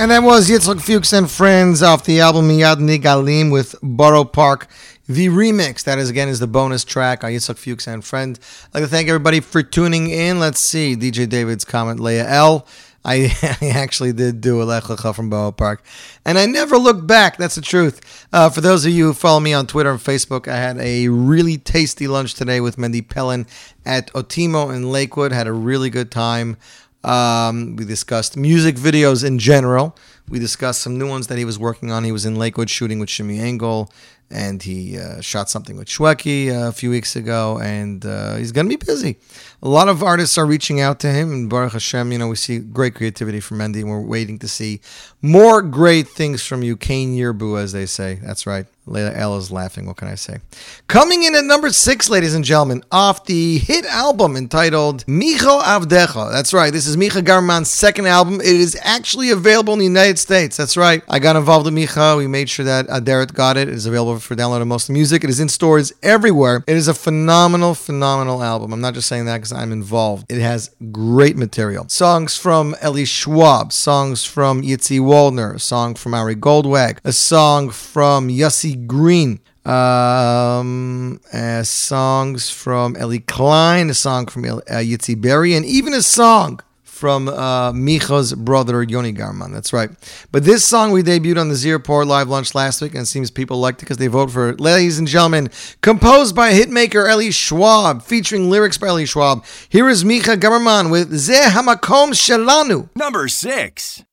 And 0.00 0.10
that 0.10 0.22
was 0.22 0.48
Yitzhak 0.48 0.80
Fuchs 0.80 1.12
and 1.12 1.30
Friends 1.30 1.82
off 1.82 2.04
the 2.04 2.20
album 2.20 2.48
Miyad 2.48 2.76
Nigalim 2.76 3.52
with 3.52 3.74
Borough 3.82 4.24
Park. 4.24 4.66
The 5.06 5.26
remix, 5.26 5.84
that 5.84 5.98
is 5.98 6.08
again, 6.08 6.28
is 6.28 6.38
the 6.40 6.46
bonus 6.46 6.84
track 6.84 7.22
on 7.22 7.32
Yitzhak 7.32 7.58
Fuchs 7.58 7.86
and 7.86 8.02
Friends. 8.02 8.40
I'd 8.68 8.76
like 8.76 8.84
to 8.84 8.88
thank 8.88 9.08
everybody 9.08 9.40
for 9.40 9.62
tuning 9.62 10.08
in. 10.08 10.40
Let's 10.40 10.58
see, 10.58 10.96
DJ 10.96 11.28
David's 11.28 11.66
comment, 11.66 12.00
Leah 12.00 12.26
L. 12.26 12.66
I, 13.04 13.30
I 13.60 13.68
actually 13.68 14.12
did 14.12 14.40
do 14.40 14.62
a 14.62 14.64
Lech 14.64 14.84
Lecha 14.84 15.14
from 15.14 15.30
Borough 15.30 15.52
Park. 15.52 15.84
And 16.24 16.38
I 16.38 16.46
never 16.46 16.78
looked 16.78 17.06
back. 17.06 17.36
That's 17.36 17.56
the 17.56 17.60
truth. 17.60 18.26
Uh, 18.32 18.50
for 18.50 18.60
those 18.60 18.86
of 18.86 18.92
you 18.92 19.06
who 19.06 19.12
follow 19.12 19.40
me 19.40 19.52
on 19.52 19.66
Twitter 19.66 19.90
and 19.90 20.00
Facebook, 20.00 20.48
I 20.48 20.56
had 20.56 20.78
a 20.78 21.08
really 21.08 21.58
tasty 21.58 22.06
lunch 22.06 22.34
today 22.34 22.60
with 22.60 22.76
Mendy 22.76 23.06
Pellin 23.06 23.46
at 23.84 24.12
Otimo 24.12 24.74
in 24.74 24.90
Lakewood. 24.90 25.32
Had 25.32 25.46
a 25.46 25.52
really 25.52 25.90
good 25.90 26.10
time. 26.10 26.56
Um, 27.02 27.76
we 27.76 27.84
discussed 27.84 28.36
music 28.36 28.76
videos 28.76 29.24
in 29.24 29.38
general. 29.38 29.96
We 30.28 30.38
discussed 30.38 30.82
some 30.82 30.98
new 30.98 31.08
ones 31.08 31.26
that 31.28 31.38
he 31.38 31.44
was 31.44 31.58
working 31.58 31.90
on. 31.90 32.04
He 32.04 32.12
was 32.12 32.26
in 32.26 32.36
Lakewood 32.36 32.70
shooting 32.70 32.98
with 32.98 33.08
Shimmy 33.08 33.38
Engel, 33.40 33.90
and 34.30 34.62
he 34.62 34.98
uh, 34.98 35.20
shot 35.20 35.48
something 35.48 35.76
with 35.76 35.88
Shweki 35.88 36.68
a 36.68 36.72
few 36.72 36.90
weeks 36.90 37.16
ago, 37.16 37.58
and 37.58 38.04
uh, 38.04 38.36
he's 38.36 38.52
going 38.52 38.68
to 38.68 38.76
be 38.76 38.84
busy. 38.84 39.18
A 39.62 39.68
lot 39.68 39.88
of 39.88 40.02
artists 40.02 40.38
are 40.38 40.46
reaching 40.46 40.80
out 40.80 41.00
to 41.00 41.12
him, 41.12 41.32
and 41.32 41.50
Baruch 41.50 41.72
Hashem, 41.72 42.12
you 42.12 42.18
know, 42.18 42.28
we 42.28 42.36
see 42.36 42.58
great 42.60 42.94
creativity 42.94 43.40
from 43.40 43.58
Mendy, 43.58 43.80
and 43.80 43.90
we're 43.90 44.00
waiting 44.00 44.38
to 44.38 44.48
see 44.48 44.80
more 45.20 45.60
great 45.60 46.08
things 46.08 46.46
from 46.46 46.62
you, 46.62 46.78
Kane 46.78 47.14
Yerbu, 47.14 47.60
as 47.60 47.72
they 47.72 47.84
say. 47.84 48.14
That's 48.22 48.46
right. 48.46 48.64
Leila 48.86 49.12
L 49.12 49.36
is 49.36 49.52
laughing. 49.52 49.86
What 49.86 49.98
can 49.98 50.08
I 50.08 50.14
say? 50.16 50.38
Coming 50.88 51.22
in 51.22 51.36
at 51.36 51.44
number 51.44 51.70
six, 51.70 52.08
ladies 52.08 52.34
and 52.34 52.44
gentlemen, 52.44 52.82
off 52.90 53.26
the 53.26 53.58
hit 53.58 53.84
album 53.84 54.36
entitled 54.36 55.04
Micho 55.06 55.62
Avdecha. 55.62 56.32
That's 56.32 56.52
right. 56.52 56.72
This 56.72 56.86
is 56.86 56.96
Micha 56.96 57.22
Gamerman's 57.22 57.70
second 57.70 58.06
album. 58.06 58.40
It 58.40 58.46
is 58.46 58.76
actually 58.82 59.30
available 59.30 59.74
in 59.74 59.78
the 59.78 59.84
United 59.84 60.18
States. 60.18 60.56
That's 60.56 60.76
right. 60.76 61.04
I 61.08 61.18
got 61.18 61.36
involved 61.36 61.66
with 61.66 61.74
Micha. 61.74 62.16
We 62.16 62.26
made 62.26 62.48
sure 62.48 62.64
that 62.64 62.88
Aderet 62.88 63.32
got 63.34 63.56
it. 63.56 63.68
It 63.68 63.74
is 63.74 63.86
available 63.86 64.18
for 64.18 64.34
download 64.34 64.62
on 64.62 64.68
most 64.68 64.90
music. 64.90 65.22
It 65.22 65.30
is 65.30 65.38
in 65.38 65.48
stores 65.48 65.92
everywhere. 66.02 66.64
It 66.66 66.76
is 66.76 66.88
a 66.88 66.94
phenomenal, 66.94 67.74
phenomenal 67.74 68.42
album. 68.42 68.72
I'm 68.72 68.80
not 68.80 68.94
just 68.94 69.08
saying 69.08 69.26
that 69.26 69.36
because 69.36 69.49
I'm 69.52 69.72
involved. 69.72 70.30
It 70.30 70.40
has 70.40 70.74
great 70.92 71.36
material. 71.36 71.88
Songs 71.88 72.36
from 72.36 72.74
Ellie 72.80 73.04
Schwab, 73.04 73.72
songs 73.72 74.24
from 74.24 74.62
Yitzi 74.62 75.00
Waldner, 75.00 75.54
a 75.54 75.58
song 75.58 75.94
from 75.94 76.14
Ari 76.14 76.36
Goldwag, 76.36 76.98
a 77.04 77.12
song 77.12 77.70
from 77.70 78.28
Yossi 78.28 78.86
Green, 78.86 79.40
um, 79.64 81.20
uh, 81.32 81.62
songs 81.62 82.50
from 82.50 82.96
Ellie 82.96 83.20
Klein, 83.20 83.90
a 83.90 83.94
song 83.94 84.26
from 84.26 84.44
uh, 84.44 84.58
Yitzi 84.68 85.20
Berry, 85.20 85.54
and 85.54 85.66
even 85.66 85.92
a 85.94 86.02
song 86.02 86.60
from 87.00 87.28
uh, 87.28 87.72
Micha's 87.72 88.34
brother 88.34 88.82
Yoni 88.82 89.14
Gamerman. 89.14 89.52
That's 89.52 89.72
right. 89.72 89.90
But 90.30 90.44
this 90.44 90.64
song 90.64 90.92
we 90.92 91.02
debuted 91.02 91.40
on 91.40 91.48
the 91.48 91.54
Z 91.54 91.72
Report 91.72 92.06
live 92.06 92.28
launch 92.28 92.54
last 92.54 92.82
week, 92.82 92.92
and 92.92 93.02
it 93.02 93.06
seems 93.06 93.30
people 93.30 93.58
liked 93.58 93.80
it 93.80 93.86
because 93.86 93.96
they 93.96 94.06
vote 94.06 94.30
for 94.30 94.50
it. 94.50 94.60
Ladies 94.60 94.98
and 94.98 95.08
gentlemen, 95.08 95.48
composed 95.80 96.36
by 96.36 96.52
hitmaker 96.52 97.10
Eli 97.10 97.30
Schwab, 97.30 98.02
featuring 98.02 98.50
lyrics 98.50 98.76
by 98.76 98.88
Eli 98.88 99.06
Schwab. 99.06 99.44
Here 99.70 99.88
is 99.88 100.04
Micha 100.04 100.36
Gamerman 100.36 100.90
with 100.90 101.10
Zeh 101.12 101.46
Hamakom 101.46 102.10
Shelanu. 102.12 102.90
Number 102.94 103.26
six. 103.28 104.04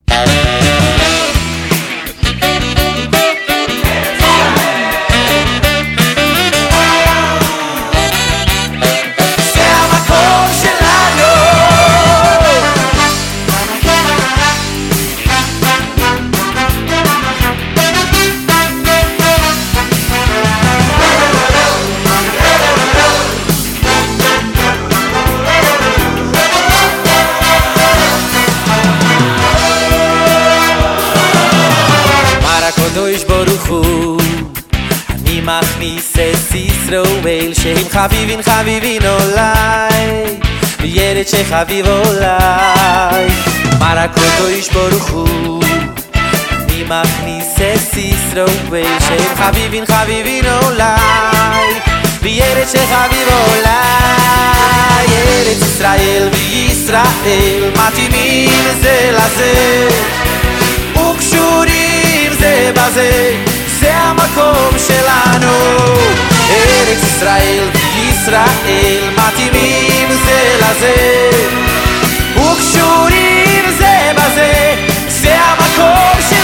ברוך 33.47 33.67
הוא. 33.67 34.21
אני 35.09 35.41
מכניס 35.41 36.13
את 36.13 36.55
ישראל 36.55 37.53
שהם 37.53 37.89
חביבין 37.89 38.41
חביבין 38.41 39.01
אולי 39.05 40.37
וילד 40.81 41.27
שחביב 41.27 41.87
אולי 41.87 43.27
מר 43.79 43.99
הקדוש 43.99 44.69
ברוך 44.73 45.09
הוא. 45.09 45.63
אני 46.51 46.83
מכניס 46.83 47.55
את 47.55 47.97
ישראל 47.97 48.99
שהם 49.07 49.35
חביבין 49.35 49.85
חביבין 49.85 50.45
אולי 50.63 51.73
וילד 52.21 52.67
שחביב 52.67 53.27
אולי 53.27 53.67
ארץ 55.11 55.61
ישראל 55.61 56.29
וישראל 56.33 57.71
מתאימים 57.73 58.49
זה 58.81 59.11
לזה 59.13 59.87
וקשורים 60.93 61.86
זה 62.93 63.01
בזה, 63.01 63.43
זה 63.79 63.93
המקום 63.93 64.79
שלנו. 64.87 65.57
ארץ 66.49 67.03
ישראל 67.03 67.69
וישראל 67.95 69.09
מתאימים 69.17 70.09
זה 70.25 70.57
לזה, 70.59 71.29
וקשורים 72.35 73.63
זה 73.77 74.11
בזה, 74.15 74.75
זה 75.07 75.35
המקום 75.35 76.21
שלנו. 76.29 76.36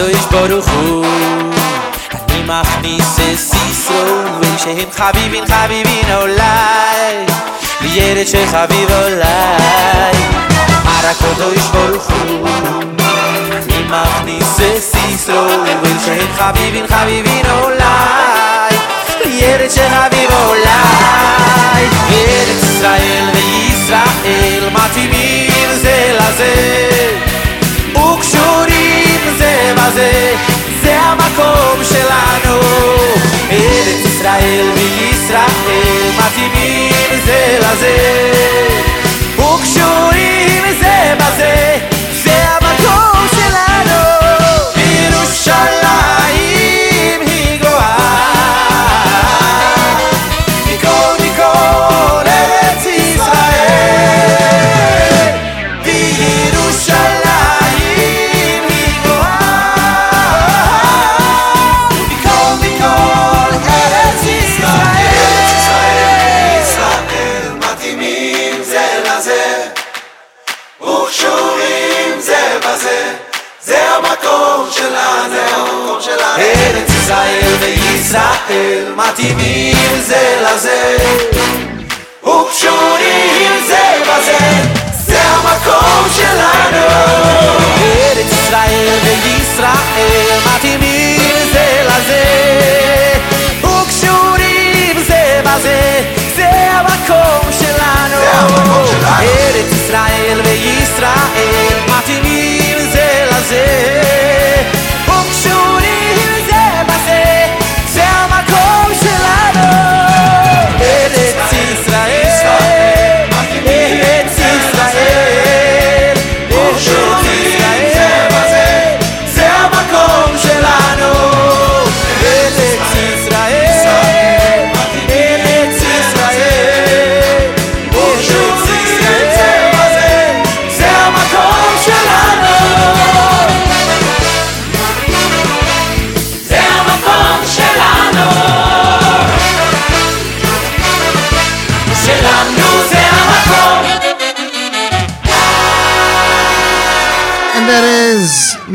הקדוש 0.00 0.26
ברוך 0.30 0.68
הוא. 0.68 1.06
אני 2.12 2.42
מכניס 2.46 3.18
את 3.18 3.38
סיסרו 3.38 4.22
ושהם 4.40 4.90
חביבין 4.92 5.44
חביבין 5.46 6.16
אולי 6.16 7.26
וירד 7.80 8.26
של 8.26 8.46
חביב 8.46 8.90
אולי 8.90 10.12
הרק 10.84 11.16
הקדוש 11.22 11.66
ברוך 11.72 12.10
הוא. 12.10 12.48
אני 13.52 13.84
מכניס 13.88 14.60
את 14.60 14.82
סיסרו 14.82 15.46
ושהם 15.82 16.26
חביבין 16.36 16.86
חביבין 16.86 17.46
אולי 17.62 18.76
וירד 19.24 19.70
של 19.70 19.88
חביב 19.88 20.30
אולי 20.46 21.84
ארץ 22.10 22.64
ישראל 22.64 23.24
וישראל 23.34 24.68
מתאימים 24.72 25.50
זה 25.74 26.18
לזה. 26.18 26.90
וקשורים 27.94 29.09
זה 29.38 29.72
בזה 29.76 30.34
זה 30.82 30.96
המקום 31.00 31.84
שלנו. 31.84 32.60
ארץ 33.50 34.04
ישראל 34.06 34.70
וישראל 34.74 36.10
מתאימים 36.18 36.92
זה 37.24 37.58
לזה. 37.58 37.96
וקשורים 39.36 40.64
זה 40.80 41.14
בזה 41.16 41.78
ישראל 77.10 77.54
וישראל 77.60 78.84
מתאימים 78.96 80.02
זה 80.06 80.36
לזה 80.42 80.96
וקשורים 82.22 83.52
זה 83.66 83.92
בזה 84.02 84.38
זה 85.06 85.20
המקום 85.22 86.08
שלנו 86.16 86.86
ארץ 87.82 88.32
ישראל 88.32 88.88
וישראל 89.04 90.38
מתאימים 90.46 91.20
זה 91.52 91.82
לזה 91.86 92.24
וקשורים 93.62 95.02
זה 95.06 95.40
בזה 95.44 96.02
זה 96.36 96.50
המקום 96.70 97.52
שלנו 97.60 98.22
ארץ 99.18 99.72
ישראל 99.72 100.40
וישראל 100.44 101.74
מתאימים 101.88 102.78
זה 102.92 103.26
לזה 103.30 104.09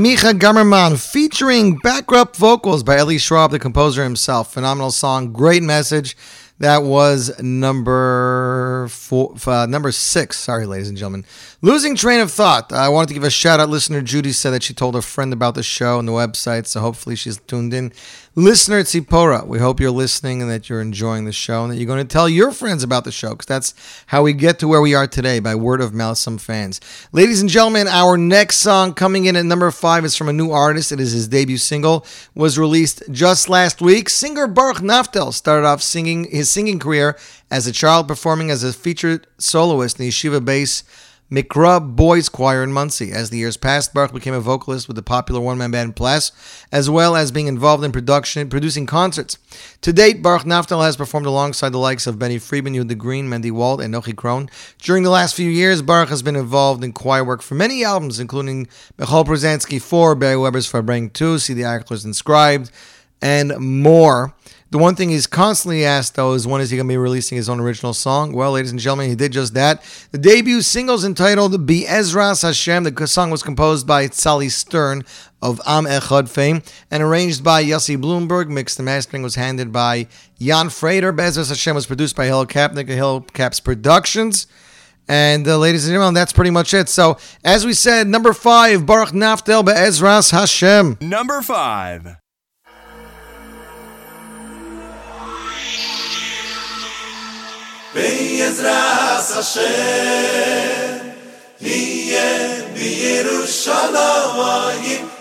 Micha 0.05 0.37
Gamerman 0.37 1.03
featuring 1.03 1.77
backup 1.77 2.35
vocals 2.35 2.83
by 2.83 2.95
Ellie 2.95 3.17
Schwab, 3.17 3.49
the 3.49 3.57
composer 3.57 4.03
himself. 4.03 4.53
Phenomenal 4.53 4.91
song, 4.91 5.33
great 5.33 5.63
message. 5.63 6.15
That 6.59 6.83
was 6.83 7.41
number 7.41 8.87
four, 8.89 9.33
uh, 9.47 9.65
number 9.65 9.91
six. 9.91 10.37
Sorry, 10.37 10.67
ladies 10.67 10.89
and 10.89 10.97
gentlemen. 10.97 11.25
Losing 11.63 11.95
train 11.95 12.19
of 12.19 12.31
thought. 12.31 12.71
I 12.71 12.87
wanted 12.87 13.07
to 13.07 13.13
give 13.15 13.23
a 13.23 13.31
shout 13.31 13.59
out. 13.59 13.69
Listener 13.69 14.03
Judy 14.03 14.31
said 14.31 14.51
that 14.51 14.61
she 14.61 14.75
told 14.75 14.95
a 14.95 15.01
friend 15.01 15.33
about 15.33 15.55
the 15.55 15.63
show 15.63 15.97
and 15.97 16.07
the 16.07 16.11
website, 16.11 16.67
so 16.67 16.81
hopefully 16.81 17.15
she's 17.15 17.39
tuned 17.39 17.73
in. 17.73 17.91
Listener 18.37 18.83
Tzipora, 18.83 19.47
we 19.47 19.59
hope 19.59 19.79
you're 19.79 19.89
listening 19.89 20.41
and 20.41 20.51
that 20.51 20.67
you're 20.67 20.81
enjoying 20.81 21.23
the 21.23 21.31
show 21.31 21.63
and 21.63 21.71
that 21.71 21.77
you're 21.77 21.87
going 21.87 22.05
to 22.05 22.13
tell 22.13 22.27
your 22.27 22.51
friends 22.51 22.83
about 22.83 23.05
the 23.05 23.11
show 23.11 23.29
because 23.29 23.45
that's 23.45 23.73
how 24.07 24.23
we 24.23 24.33
get 24.33 24.59
to 24.59 24.67
where 24.67 24.81
we 24.81 24.93
are 24.93 25.07
today 25.07 25.39
by 25.39 25.55
word 25.55 25.79
of 25.79 25.93
mouth. 25.93 26.17
Some 26.17 26.37
fans, 26.37 26.81
ladies 27.13 27.39
and 27.39 27.49
gentlemen, 27.49 27.87
our 27.87 28.17
next 28.17 28.57
song 28.57 28.93
coming 28.93 29.23
in 29.23 29.37
at 29.37 29.45
number 29.45 29.71
five 29.71 30.03
is 30.03 30.17
from 30.17 30.27
a 30.27 30.33
new 30.33 30.51
artist. 30.51 30.91
It 30.91 30.99
is 30.99 31.13
his 31.13 31.29
debut 31.29 31.55
single. 31.55 32.05
Was 32.33 32.59
released 32.59 33.03
just 33.09 33.47
last 33.47 33.81
week. 33.81 34.09
Singer 34.09 34.47
Baruch 34.47 34.79
Naftel 34.79 35.31
started 35.31 35.65
off 35.65 35.81
singing 35.81 36.25
his 36.25 36.49
singing 36.49 36.77
career 36.77 37.17
as 37.49 37.67
a 37.67 37.71
child, 37.71 38.05
performing 38.05 38.51
as 38.51 38.65
a 38.65 38.73
featured 38.73 39.27
soloist 39.37 39.97
in 39.97 40.03
the 40.03 40.11
yeshiva 40.11 40.43
base. 40.43 40.83
Mikra 41.31 41.95
Boys 41.95 42.29
Choir 42.29 42.61
in 42.61 42.71
Monsey. 42.71 43.11
As 43.11 43.31
the 43.31 43.39
years 43.39 43.57
passed, 43.57 43.95
Baruch 43.95 44.13
became 44.13 44.35
a 44.35 44.39
vocalist 44.39 44.87
with 44.87 44.95
the 44.95 45.01
popular 45.01 45.41
one-man 45.41 45.71
band 45.71 45.95
Plas, 45.95 46.31
as 46.71 46.87
well 46.87 47.15
as 47.15 47.31
being 47.31 47.47
involved 47.47 47.83
in 47.83 47.91
production, 47.91 48.47
producing 48.47 48.85
concerts. 48.85 49.39
To 49.81 49.91
date, 49.91 50.21
Baruch 50.21 50.43
Naftal 50.43 50.83
has 50.83 50.95
performed 50.95 51.25
alongside 51.25 51.69
the 51.69 51.79
likes 51.79 52.05
of 52.05 52.19
Benny 52.19 52.37
Friedman, 52.37 52.75
Yehuda 52.75 52.95
Green, 52.97 53.27
Mendy 53.27 53.51
Wald, 53.51 53.81
and 53.81 53.91
Nochi 53.91 54.13
Krohn. 54.13 54.51
During 54.77 55.01
the 55.01 55.09
last 55.09 55.35
few 55.35 55.49
years, 55.49 55.81
Baruch 55.81 56.09
has 56.09 56.21
been 56.21 56.35
involved 56.35 56.83
in 56.83 56.93
choir 56.93 57.23
work 57.23 57.41
for 57.41 57.55
many 57.55 57.83
albums, 57.83 58.19
including 58.19 58.67
Michal 58.99 59.25
Brzezinski 59.25 59.81
4, 59.81 60.13
Barry 60.13 60.37
Weber's 60.37 60.71
Farbrengen 60.71 61.11
2, 61.11 61.39
See 61.39 61.55
the 61.55 61.63
Eichlers 61.63 62.05
Inscribed, 62.05 62.69
and 63.19 63.57
more. 63.57 64.35
The 64.71 64.79
one 64.79 64.95
thing 64.95 65.09
he's 65.09 65.27
constantly 65.27 65.85
asked, 65.85 66.15
though, 66.15 66.33
is 66.33 66.47
when 66.47 66.59
is 66.59 66.71
he 66.71 66.77
going 66.77 66.87
to 66.87 66.91
be 66.91 66.97
releasing 66.97 67.37
his 67.37 67.47
own 67.47 67.59
original 67.59 67.93
song? 67.93 68.33
Well, 68.33 68.51
ladies 68.51 68.71
and 68.71 68.79
gentlemen, 68.79 69.09
he 69.09 69.15
did 69.15 69.31
just 69.31 69.53
that. 69.53 69.83
The 70.11 70.17
debut 70.17 70.61
single 70.61 70.95
is 70.95 71.05
entitled 71.05 71.65
Be 71.65 71.85
Ezras 71.85 72.41
Hashem. 72.41 72.83
The 72.83 73.07
song 73.07 73.29
was 73.29 73.43
composed 73.43 73.85
by 73.85 74.07
Sally 74.07 74.49
Stern 74.49 75.03
of 75.41 75.61
Am 75.67 75.85
Echad 75.85 76.29
fame 76.29 76.63
and 76.89 77.03
arranged 77.03 77.43
by 77.43 77.63
Yossi 77.63 77.95
Bloomberg. 77.95 78.49
Mixed 78.49 78.79
and 78.79 78.85
mastering 78.85 79.21
was 79.21 79.35
handed 79.35 79.71
by 79.71 80.07
Jan 80.39 80.69
Frater. 80.69 81.13
Bezras 81.13 81.49
Hashem 81.49 81.75
was 81.75 81.85
produced 81.85 82.15
by 82.15 82.25
Hill 82.25 82.45
Kapnick 82.47 82.89
of 82.89 82.89
Hill 82.89 83.21
Caps 83.33 83.59
Productions. 83.59 84.47
And 85.07 85.47
uh, 85.47 85.59
ladies 85.59 85.85
and 85.85 85.93
gentlemen, 85.93 86.15
that's 86.15 86.33
pretty 86.33 86.49
much 86.49 86.73
it. 86.73 86.89
So, 86.89 87.17
as 87.43 87.65
we 87.65 87.73
said, 87.73 88.07
number 88.07 88.33
five, 88.33 88.87
Baruch 88.87 89.09
Naftel 89.09 89.63
Be'ezras 89.63 90.31
Hashem. 90.31 90.97
Number 90.99 91.43
five. 91.43 92.17
בעזרת 97.95 99.31
השם 99.35 99.61
נהיה 101.61 102.61
בירושלים 102.73 103.95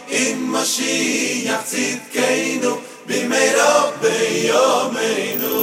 עם 0.08 0.52
משיח 0.52 1.60
צדקנו 1.64 2.76
במהרה 3.06 3.90
ביומנו 4.00 5.54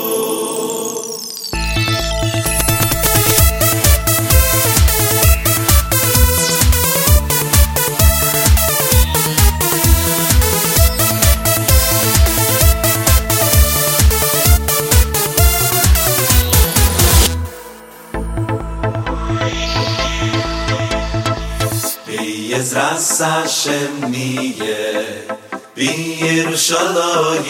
בעזרת 22.62 23.21
השם 23.21 24.06
נהיה 24.10 25.02
בירושלים 25.76 27.41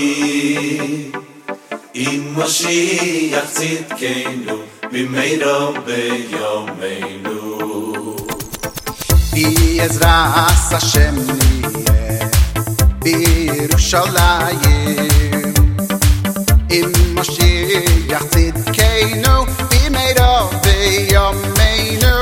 עם 1.94 2.34
משיח 2.40 3.46
צדקנו 3.50 4.58
במהרה 4.92 5.72
ביומנו 5.86 7.58
בעזרת 9.34 10.72
השם 10.72 11.16
נהיה 11.16 12.30
בירושלים 13.04 14.62
עם 16.70 16.92
משיח 17.16 18.24
צדקנו 18.24 19.46
במהרה 19.72 20.48
ביומנו 20.64 22.22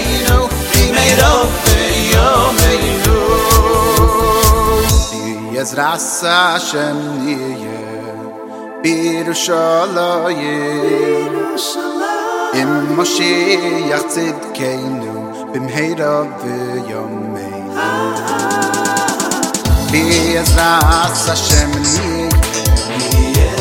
Yezras 5.61 6.21
Hashem 6.23 6.99
Niye 7.21 7.79
Birushalayim 8.81 10.33
Im 12.61 12.71
Mashiach 12.97 14.05
Tzidkeinu 14.09 15.13
Bimheira 15.53 16.15
Beyomeinu 16.41 17.81
Yezras 19.93 21.21
Hashem 21.29 21.71
Niye 21.91 22.29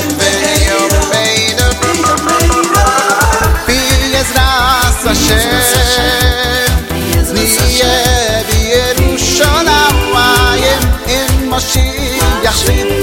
ארץ 5.07 5.75
השם 5.75 6.73
נהיה 7.33 8.43
בירושון 8.97 9.65
אפיים 9.67 10.79
אם 11.07 11.51
משיח 11.51 12.57
שיט 12.57 13.02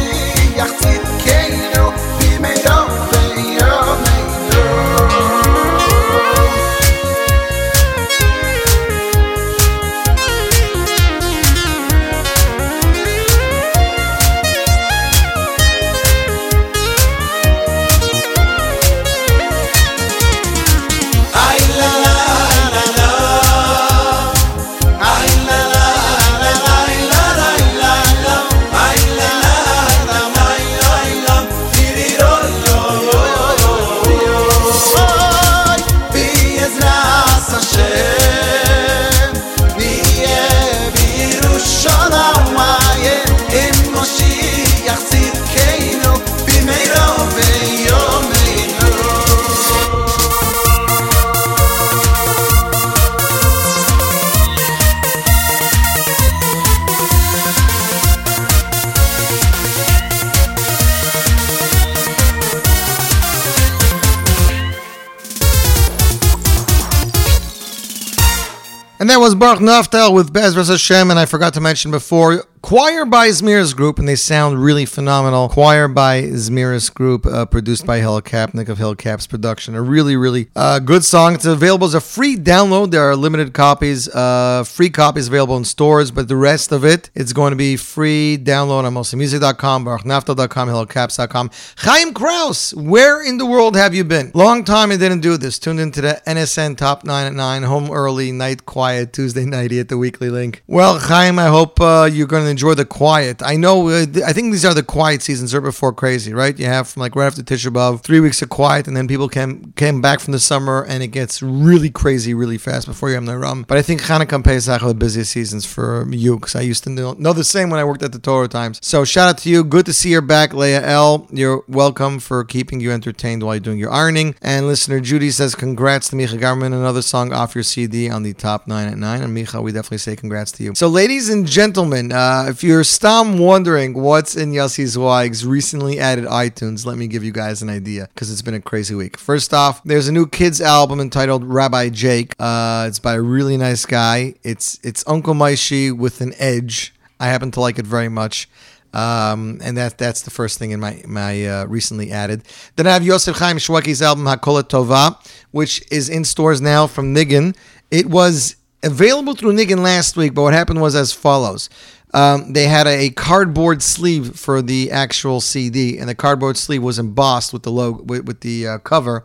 Baruch 69.41 69.59
Naftal 69.59 70.13
with 70.13 70.31
Bezras 70.31 70.69
Hashem, 70.69 71.09
and 71.09 71.19
I 71.19 71.25
forgot 71.25 71.55
to 71.55 71.61
mention 71.61 71.89
before, 71.89 72.43
Choir 72.71 73.03
by 73.03 73.27
Zemiros 73.27 73.75
Group, 73.75 73.99
and 73.99 74.07
they 74.07 74.15
sound 74.15 74.63
really 74.63 74.85
phenomenal. 74.85 75.49
Choir 75.49 75.89
by 75.89 76.21
Zemiros 76.21 76.89
Group, 76.93 77.25
uh, 77.25 77.45
produced 77.45 77.85
by 77.85 77.97
Hill 77.97 78.21
Kapnick 78.21 78.69
of 78.69 78.77
Hill 78.77 78.95
Caps 78.95 79.27
Production. 79.27 79.75
A 79.75 79.81
really, 79.81 80.15
really 80.15 80.47
uh, 80.55 80.79
good 80.79 81.03
song. 81.03 81.33
It's 81.33 81.43
available 81.43 81.85
as 81.85 81.95
a 81.95 81.99
free 81.99 82.37
download. 82.37 82.91
There 82.91 83.01
are 83.01 83.13
limited 83.17 83.53
copies, 83.53 84.07
uh, 84.07 84.63
free 84.63 84.89
copies 84.89 85.27
available 85.27 85.57
in 85.57 85.65
stores, 85.65 86.11
but 86.11 86.29
the 86.29 86.37
rest 86.37 86.71
of 86.71 86.85
it, 86.85 87.09
it's 87.13 87.33
going 87.33 87.51
to 87.51 87.57
be 87.57 87.75
free 87.75 88.37
download 88.41 88.85
on 88.85 88.93
mostlymusic.com, 88.93 89.83
baruchnaftal.com, 89.83 90.69
hillcaps.com. 90.69 91.51
Chaim 91.75 92.13
Kraus, 92.13 92.73
where 92.73 93.21
in 93.21 93.37
the 93.37 93.45
world 93.45 93.75
have 93.75 93.93
you 93.93 94.05
been? 94.05 94.31
Long 94.33 94.63
time 94.63 94.91
I 94.91 94.95
didn't 94.95 95.19
do 95.19 95.35
this. 95.35 95.59
Tuned 95.59 95.81
into 95.81 95.99
the 95.99 96.21
NSN 96.25 96.77
Top 96.77 97.03
9 97.03 97.27
at 97.27 97.33
9, 97.33 97.63
home 97.63 97.91
early, 97.91 98.31
night 98.31 98.65
quiet, 98.65 99.11
Tuesday 99.11 99.43
nighty 99.43 99.77
at 99.77 99.89
the 99.89 99.97
weekly 99.97 100.29
link. 100.29 100.63
Well, 100.67 100.99
Chaim, 100.99 101.37
I 101.37 101.47
hope 101.47 101.81
uh, 101.81 102.09
you're 102.09 102.27
going 102.27 102.45
to 102.45 102.49
enjoy 102.49 102.60
the 102.75 102.85
quiet. 102.85 103.41
I 103.43 103.55
know, 103.55 103.87
uh, 103.89 104.05
th- 104.05 104.25
I 104.25 104.33
think 104.33 104.51
these 104.51 104.65
are 104.65 104.73
the 104.73 104.83
quiet 104.83 105.21
seasons 105.21 105.53
right 105.53 105.63
before 105.63 105.93
crazy, 105.93 106.33
right? 106.33 106.57
You 106.57 106.65
have 106.65 106.87
from 106.89 107.01
like 107.01 107.15
right 107.15 107.25
after 107.25 107.41
Tisha 107.41 107.71
B'Av, 107.71 108.01
three 108.01 108.19
weeks 108.19 108.41
of 108.41 108.49
quiet, 108.49 108.87
and 108.87 108.95
then 108.95 109.07
people 109.07 109.27
came 109.27 109.73
came 109.75 110.01
back 110.01 110.19
from 110.19 110.31
the 110.33 110.39
summer, 110.39 110.83
and 110.83 111.03
it 111.03 111.07
gets 111.07 111.41
really 111.41 111.89
crazy 111.89 112.33
really 112.33 112.57
fast 112.57 112.87
before 112.87 113.09
you 113.09 113.15
have 113.15 113.25
the 113.25 113.37
rum. 113.37 113.65
But 113.67 113.77
I 113.77 113.81
think 113.81 114.01
Hanukkah 114.01 114.33
and 114.33 114.45
Pesach 114.45 114.81
are 114.81 114.87
the 114.87 114.93
busiest 114.93 115.31
seasons 115.31 115.65
for 115.65 116.07
you, 116.09 116.37
because 116.37 116.55
I 116.55 116.61
used 116.61 116.83
to 116.85 116.89
know, 116.89 117.13
know 117.13 117.33
the 117.33 117.43
same 117.43 117.69
when 117.69 117.79
I 117.79 117.83
worked 117.83 118.03
at 118.03 118.11
the 118.11 118.19
Torah 118.19 118.47
Times. 118.47 118.79
So 118.81 119.03
shout 119.03 119.29
out 119.29 119.37
to 119.39 119.49
you. 119.49 119.63
Good 119.63 119.85
to 119.87 119.93
see 119.93 120.09
you're 120.11 120.21
back, 120.21 120.53
Leah 120.53 120.85
L. 120.85 121.27
You're 121.31 121.63
welcome 121.67 122.19
for 122.19 122.43
keeping 122.43 122.79
you 122.79 122.91
entertained 122.91 123.43
while 123.43 123.55
you're 123.55 123.59
doing 123.61 123.79
your 123.79 123.91
ironing. 123.91 124.35
And 124.41 124.67
listener 124.67 124.99
Judy 124.99 125.31
says, 125.31 125.55
congrats 125.55 126.09
to 126.09 126.15
Micha 126.15 126.39
Gamerman, 126.39 126.67
another 126.67 127.01
song 127.01 127.33
off 127.33 127.55
your 127.55 127.63
CD 127.63 128.09
on 128.09 128.23
the 128.23 128.33
top 128.33 128.67
nine 128.67 128.87
at 128.87 128.97
nine. 128.97 129.21
And 129.21 129.35
Micha, 129.35 129.61
we 129.61 129.71
definitely 129.71 129.99
say 129.99 130.15
congrats 130.15 130.51
to 130.53 130.63
you. 130.63 130.75
So, 130.75 130.87
ladies 130.87 131.29
and 131.29 131.47
gentlemen, 131.47 132.11
uh, 132.11 132.50
if 132.51 132.65
you're 132.65 132.83
stom 132.83 133.39
wondering 133.39 133.93
what's 133.93 134.35
in 134.35 134.51
Yossi 134.51 134.85
Zweig's 134.85 135.45
recently 135.45 135.99
added 135.99 136.25
iTunes, 136.25 136.85
let 136.85 136.97
me 136.97 137.07
give 137.07 137.23
you 137.23 137.31
guys 137.31 137.61
an 137.61 137.69
idea 137.69 138.09
because 138.13 138.29
it's 138.29 138.41
been 138.41 138.53
a 138.53 138.59
crazy 138.59 138.93
week. 138.93 139.17
First 139.17 139.53
off, 139.53 139.81
there's 139.85 140.09
a 140.09 140.11
new 140.11 140.27
kids 140.27 140.59
album 140.59 140.99
entitled 140.99 141.45
Rabbi 141.45 141.87
Jake. 141.87 142.35
Uh, 142.37 142.87
it's 142.89 142.99
by 142.99 143.13
a 143.13 143.21
really 143.21 143.55
nice 143.55 143.85
guy. 143.85 144.35
It's 144.43 144.81
it's 144.83 145.01
Uncle 145.07 145.33
Maishi 145.33 145.97
with 145.97 146.19
an 146.19 146.33
edge. 146.39 146.93
I 147.21 147.27
happen 147.27 147.51
to 147.51 147.61
like 147.61 147.79
it 147.79 147.87
very 147.87 148.09
much. 148.09 148.49
Um, 148.93 149.59
and 149.63 149.77
that 149.77 149.97
that's 149.97 150.21
the 150.23 150.31
first 150.31 150.59
thing 150.59 150.71
in 150.71 150.81
my 150.81 151.01
my 151.07 151.45
uh, 151.45 151.65
recently 151.67 152.11
added. 152.11 152.43
Then 152.75 152.85
I 152.85 152.91
have 152.91 153.05
Yosef 153.05 153.37
Chaim 153.37 153.57
Shweki's 153.57 154.01
album 154.01 154.25
Hakola 154.25 154.63
Tova, 154.63 155.15
which 155.51 155.81
is 155.89 156.09
in 156.09 156.25
stores 156.25 156.59
now 156.59 156.85
from 156.85 157.15
Nigun. 157.15 157.55
It 157.89 158.07
was 158.07 158.57
available 158.83 159.35
through 159.35 159.53
Nigun 159.53 159.79
last 159.79 160.17
week, 160.17 160.33
but 160.33 160.41
what 160.41 160.53
happened 160.53 160.81
was 160.81 160.95
as 160.95 161.13
follows. 161.13 161.69
Um, 162.13 162.53
they 162.53 162.65
had 162.65 162.87
a, 162.87 163.09
cardboard 163.11 163.81
sleeve 163.81 164.35
for 164.37 164.61
the 164.61 164.91
actual 164.91 165.39
CD, 165.39 165.97
and 165.97 166.09
the 166.09 166.15
cardboard 166.15 166.57
sleeve 166.57 166.83
was 166.83 166.99
embossed 166.99 167.53
with 167.53 167.63
the 167.63 167.71
logo 167.71 168.03
with, 168.03 168.25
with 168.25 168.41
the 168.41 168.67
uh, 168.67 168.77
cover. 168.79 169.23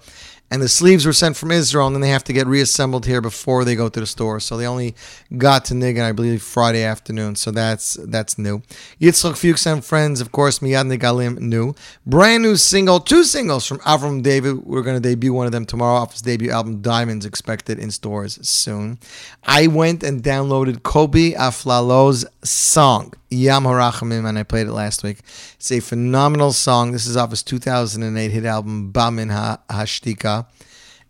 And 0.48 0.62
the 0.62 0.68
sleeves 0.68 1.04
were 1.04 1.12
sent 1.12 1.36
from 1.36 1.50
Israel, 1.50 1.88
and 1.88 1.96
then 1.96 2.02
they 2.02 2.10
have 2.10 2.22
to 2.24 2.32
get 2.32 2.46
reassembled 2.46 3.04
here 3.04 3.20
before 3.20 3.64
they 3.64 3.74
go 3.74 3.88
to 3.88 4.00
the 4.00 4.06
store. 4.06 4.38
So 4.38 4.56
they 4.56 4.66
only 4.66 4.94
got 5.36 5.64
to 5.66 5.74
Nigun, 5.74 6.02
I 6.02 6.12
believe, 6.12 6.40
Friday 6.40 6.84
afternoon. 6.84 7.34
So 7.34 7.50
that's 7.50 7.94
that's 7.94 8.38
new. 8.38 8.62
Yitzchak 9.00 9.36
Fuchs 9.36 9.66
and 9.66 9.84
friends, 9.84 10.20
of 10.20 10.30
course, 10.30 10.60
Miyad 10.60 10.86
Negalim, 10.86 11.40
new. 11.40 11.74
Brand 12.06 12.44
new 12.44 12.54
single, 12.54 13.00
two 13.00 13.24
singles 13.24 13.66
from 13.66 13.78
Avram 13.80 14.22
David. 14.22 14.64
We're 14.64 14.82
going 14.82 15.00
to 15.00 15.08
debut 15.08 15.32
one 15.32 15.46
of 15.46 15.52
them 15.52 15.66
tomorrow 15.66 15.96
off 15.96 16.12
his 16.12 16.22
debut 16.22 16.50
album, 16.50 16.80
Diamonds, 16.80 17.26
expected 17.26 17.80
in 17.80 17.90
stores 17.90 18.38
soon. 18.48 18.98
I 19.42 19.66
went 19.66 20.04
and 20.04 20.22
downloaded 20.22 20.84
Kobe 20.84 21.32
Aflalo's 21.32 22.24
song. 22.44 23.14
Yam 23.28 23.64
Harachamim, 23.64 24.26
and 24.28 24.38
I 24.38 24.44
played 24.44 24.68
it 24.68 24.72
last 24.72 25.02
week. 25.02 25.18
It's 25.66 25.72
a 25.72 25.80
phenomenal 25.80 26.52
song. 26.52 26.92
This 26.92 27.08
is 27.08 27.16
off 27.16 27.30
his 27.30 27.42
2008 27.42 28.30
hit 28.30 28.44
album, 28.44 28.92
Bamin 28.92 29.30
Ha- 29.30 29.58
Hashtika. 29.68 30.46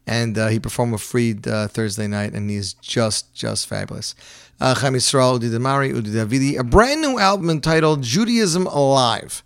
And 0.07 0.39
uh, 0.39 0.49
he 0.49 0.59
performed 0.59 0.93
with 0.95 1.03
Fried 1.03 1.47
uh, 1.47 1.69
Thursday 1.69 2.07
night, 2.07 2.33
and 2.33 2.49
he's 2.49 2.73
just, 2.73 3.35
just 3.35 3.67
fabulous. 3.67 4.15
Uh, 4.59 4.75
Chaim 4.75 4.95
Yisrael, 4.95 5.39
Udi 5.39 5.51
Damari, 5.51 5.93
Udi 5.93 6.07
Davidi, 6.07 6.59
a 6.59 6.65
brand 6.65 7.03
new 7.03 7.19
album 7.19 7.51
entitled 7.51 8.03
Judaism 8.03 8.67
Alive, 8.69 9.45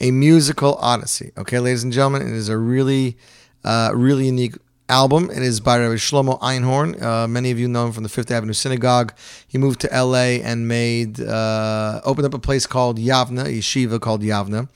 a 0.00 0.12
musical 0.12 0.76
odyssey. 0.76 1.30
Okay, 1.36 1.58
ladies 1.58 1.84
and 1.84 1.92
gentlemen, 1.92 2.22
it 2.22 2.32
is 2.32 2.48
a 2.48 2.56
really, 2.56 3.18
uh, 3.64 3.90
really 3.92 4.24
unique 4.24 4.56
album. 4.88 5.30
It 5.30 5.42
is 5.42 5.60
by 5.60 5.78
Rabbi 5.78 5.94
Shlomo 5.94 6.40
Einhorn. 6.40 7.00
Uh, 7.00 7.28
many 7.28 7.50
of 7.50 7.58
you 7.58 7.68
know 7.68 7.86
him 7.86 7.92
from 7.92 8.02
the 8.02 8.08
Fifth 8.08 8.30
Avenue 8.30 8.52
Synagogue. 8.52 9.12
He 9.46 9.58
moved 9.58 9.80
to 9.80 9.92
L.A. 9.92 10.42
and 10.42 10.66
made 10.66 11.20
uh, 11.20 12.00
opened 12.04 12.26
up 12.26 12.34
a 12.34 12.38
place 12.38 12.66
called 12.66 12.98
Yavna, 12.98 13.44
yeshiva 13.44 14.00
called 14.00 14.22
Yavna, 14.22 14.68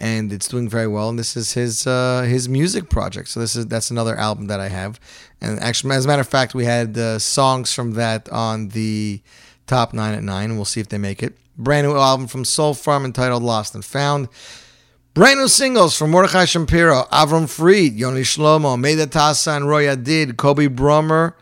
and 0.00 0.32
it's 0.32 0.48
doing 0.48 0.68
very 0.68 0.86
well. 0.86 1.08
And 1.08 1.18
this 1.18 1.36
is 1.36 1.54
his 1.54 1.86
uh, 1.86 2.22
his 2.22 2.48
music 2.48 2.90
project. 2.90 3.28
So 3.28 3.40
this 3.40 3.56
is 3.56 3.66
that's 3.66 3.90
another 3.90 4.16
album 4.16 4.46
that 4.48 4.60
I 4.60 4.68
have. 4.68 5.00
And 5.40 5.58
actually, 5.60 5.94
as 5.94 6.04
a 6.04 6.08
matter 6.08 6.20
of 6.20 6.28
fact, 6.28 6.54
we 6.54 6.64
had 6.64 6.96
uh, 6.96 7.18
songs 7.18 7.72
from 7.72 7.92
that 7.92 8.28
on 8.28 8.68
the 8.68 9.20
top 9.66 9.92
nine 9.92 10.14
at 10.14 10.22
nine. 10.22 10.50
And 10.50 10.58
we'll 10.58 10.64
see 10.64 10.80
if 10.80 10.88
they 10.88 10.98
make 10.98 11.22
it. 11.22 11.36
Brand 11.56 11.86
new 11.86 11.96
album 11.96 12.26
from 12.26 12.44
Soul 12.44 12.74
Farm 12.74 13.04
entitled 13.04 13.42
Lost 13.42 13.74
and 13.74 13.84
Found. 13.84 14.28
Brand 15.14 15.38
new 15.38 15.46
singles 15.46 15.96
from 15.96 16.10
Mordechai 16.10 16.44
Shapiro, 16.44 17.04
Avram 17.12 17.48
Fried, 17.48 17.92
Yoni 17.92 18.22
Shlomo, 18.22 18.76
Meida 18.76 19.06
Tassa 19.06 19.54
and 19.54 19.68
Roy 19.68 19.94
Did, 19.94 20.36
Kobe 20.36 20.66
Brummer, 20.66 21.34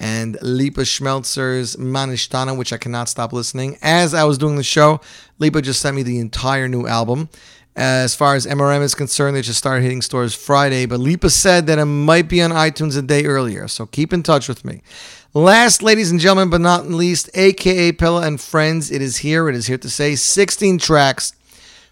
and 0.00 0.36
Lipa 0.42 0.80
Schmelzer's 0.80 1.76
Manishtana, 1.76 2.58
which 2.58 2.72
I 2.72 2.76
cannot 2.76 3.08
stop 3.08 3.32
listening. 3.32 3.78
As 3.82 4.14
I 4.14 4.24
was 4.24 4.36
doing 4.36 4.56
the 4.56 4.64
show, 4.64 5.00
Lipa 5.38 5.62
just 5.62 5.80
sent 5.80 5.94
me 5.94 6.02
the 6.02 6.18
entire 6.18 6.66
new 6.66 6.88
album. 6.88 7.28
As 7.76 8.16
far 8.16 8.34
as 8.34 8.46
MRM 8.46 8.82
is 8.82 8.96
concerned, 8.96 9.36
they 9.36 9.42
just 9.42 9.60
started 9.60 9.82
hitting 9.82 10.02
stores 10.02 10.34
Friday, 10.34 10.86
but 10.86 10.98
Lipa 10.98 11.30
said 11.30 11.68
that 11.68 11.78
it 11.78 11.84
might 11.84 12.28
be 12.28 12.42
on 12.42 12.50
iTunes 12.50 12.98
a 12.98 13.02
day 13.02 13.26
earlier, 13.26 13.68
so 13.68 13.86
keep 13.86 14.12
in 14.12 14.24
touch 14.24 14.48
with 14.48 14.64
me. 14.64 14.82
Last, 15.34 15.84
ladies 15.84 16.10
and 16.10 16.18
gentlemen, 16.18 16.50
but 16.50 16.60
not 16.60 16.88
least, 16.88 17.30
AKA 17.34 17.92
Pella 17.92 18.26
and 18.26 18.40
Friends, 18.40 18.90
it 18.90 19.00
is 19.00 19.18
here. 19.18 19.48
It 19.48 19.54
is 19.54 19.68
here 19.68 19.78
to 19.78 19.88
say 19.88 20.16
16 20.16 20.78
tracks 20.78 21.34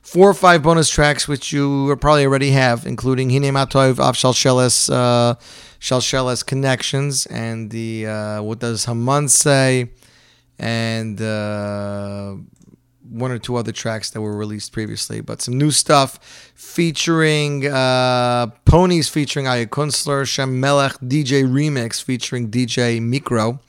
four 0.09 0.30
or 0.30 0.34
five 0.34 0.62
bonus 0.62 0.88
tracks, 0.88 1.28
which 1.28 1.52
you 1.52 1.94
probably 2.00 2.24
already 2.24 2.50
have, 2.50 2.86
including 2.86 3.28
Hine 3.28 3.52
Matov, 3.52 3.98
Av 3.98 4.14
Shalsheles, 4.14 4.90
uh, 4.90 5.34
Shalsheles 5.80 6.44
Connections, 6.44 7.26
and 7.26 7.70
the 7.70 8.06
uh, 8.06 8.42
What 8.42 8.61
Does 8.61 8.86
Haman 8.86 9.28
Say, 9.28 9.90
and 10.59 11.20
uh, 11.20 12.36
one 13.11 13.30
or 13.30 13.38
two 13.38 13.56
other 13.56 13.72
tracks 13.72 14.09
that 14.11 14.22
were 14.22 14.34
released 14.34 14.72
previously, 14.72 15.20
but 15.20 15.42
some 15.42 15.59
new 15.59 15.70
stuff 15.70 16.18
featuring 16.54 17.66
uh, 17.66 18.46
Ponies 18.64 19.11
featuring 19.11 19.46
Aya 19.46 19.66
Kunstler, 19.66 20.26
Shem 20.26 20.59
Melech 20.59 20.92
DJ 21.00 21.44
Remix 21.44 22.02
featuring 22.02 22.50
DJ 22.50 22.98
Mikro. 22.98 23.61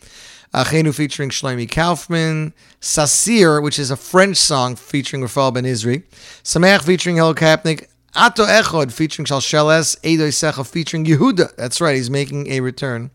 Achenu 0.54 0.94
featuring 0.94 1.30
Shlomi 1.30 1.70
Kaufman, 1.70 2.54
Sasir, 2.82 3.62
which 3.62 3.78
is 3.78 3.92
a 3.92 3.96
French 3.96 4.38
song 4.38 4.76
featuring 4.76 5.22
Rafael 5.22 5.52
Ben 5.52 5.64
Izri, 5.64 6.04
Sameach 6.44 6.84
featuring 6.84 7.18
Hel 7.18 7.36
Kapnik, 7.36 7.86
Ato 8.16 8.46
Echod 8.46 8.92
featuring 8.92 9.26
Shalsheles, 9.26 9.98
Edo 10.04 10.28
Secha 10.30 10.68
featuring 10.68 11.06
Yehuda. 11.06 11.56
That's 11.56 11.80
right, 11.80 11.96
he's 11.96 12.10
making 12.10 12.48
a 12.48 12.62
return. 12.62 13.12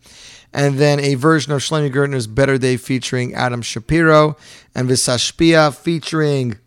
And 0.53 0.79
then 0.79 1.01
a 1.01 1.15
version 1.15 1.53
of 1.53 1.61
Shlomi 1.63 1.93
Gertner's 1.93 2.29
Better 2.29 2.59
Day 2.59 2.77
featuring 2.77 3.35
Adam 3.35 3.63
Shapiro, 3.63 4.37
and 4.73 4.89
Visashpia 4.89 5.75
featuring 5.75 6.59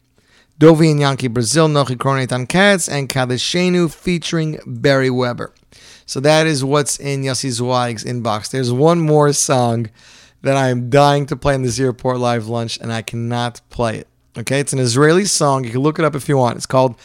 Dovi 0.59 0.91
and 0.91 0.99
Yankee 0.99 1.29
Brazil, 1.29 1.69
Nochi 1.69 1.95
Kronatan 1.95 2.49
Katz, 2.49 2.89
and 2.89 3.07
Kadeshenu 3.07 3.93
featuring 3.93 4.59
Barry 4.65 5.09
Weber. 5.09 5.53
So 6.05 6.19
that 6.19 6.47
is 6.47 6.65
what's 6.65 6.99
in 6.99 7.21
Yossi 7.21 7.51
Zweig's 7.51 8.03
inbox. 8.03 8.49
There's 8.49 8.73
one 8.73 8.99
more 8.99 9.31
song 9.33 9.89
that 10.41 10.55
I 10.55 10.69
am 10.69 10.89
dying 10.89 11.25
to 11.27 11.35
play 11.35 11.55
in 11.55 11.63
this 11.63 11.79
airport 11.79 12.19
live 12.19 12.47
lunch, 12.47 12.77
and 12.79 12.91
I 12.91 13.01
cannot 13.01 13.61
play 13.69 13.97
it. 13.97 14.07
Okay, 14.37 14.59
it's 14.59 14.73
an 14.73 14.79
Israeli 14.79 15.25
song. 15.25 15.63
You 15.63 15.71
can 15.71 15.81
look 15.81 15.97
it 15.97 16.05
up 16.05 16.15
if 16.15 16.29
you 16.29 16.37
want. 16.37 16.57
It's 16.57 16.67
called 16.67 16.95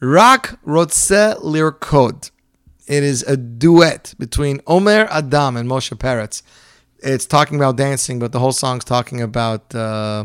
Rak 0.00 0.58
Rotze 0.64 1.38
Lirkod. 1.42 2.30
It 2.86 3.02
is 3.02 3.22
a 3.24 3.36
duet 3.36 4.14
between 4.18 4.62
Omer 4.66 5.06
Adam 5.10 5.56
and 5.56 5.68
Moshe 5.68 5.94
Peretz. 5.98 6.42
It's 7.00 7.26
talking 7.26 7.58
about 7.58 7.76
dancing, 7.76 8.18
but 8.18 8.32
the 8.32 8.38
whole 8.38 8.52
song's 8.52 8.84
talking 8.84 9.20
about, 9.20 9.74
uh, 9.74 10.24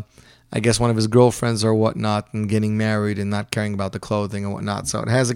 I 0.54 0.60
guess, 0.60 0.78
one 0.78 0.88
of 0.88 0.94
his 0.94 1.08
girlfriends 1.08 1.64
or 1.64 1.74
whatnot, 1.74 2.32
and 2.32 2.48
getting 2.48 2.78
married 2.78 3.18
and 3.18 3.28
not 3.28 3.50
caring 3.50 3.74
about 3.74 3.92
the 3.92 3.98
clothing 3.98 4.44
and 4.44 4.54
whatnot. 4.54 4.86
So 4.86 5.00
it 5.00 5.08
has 5.08 5.32
a, 5.32 5.34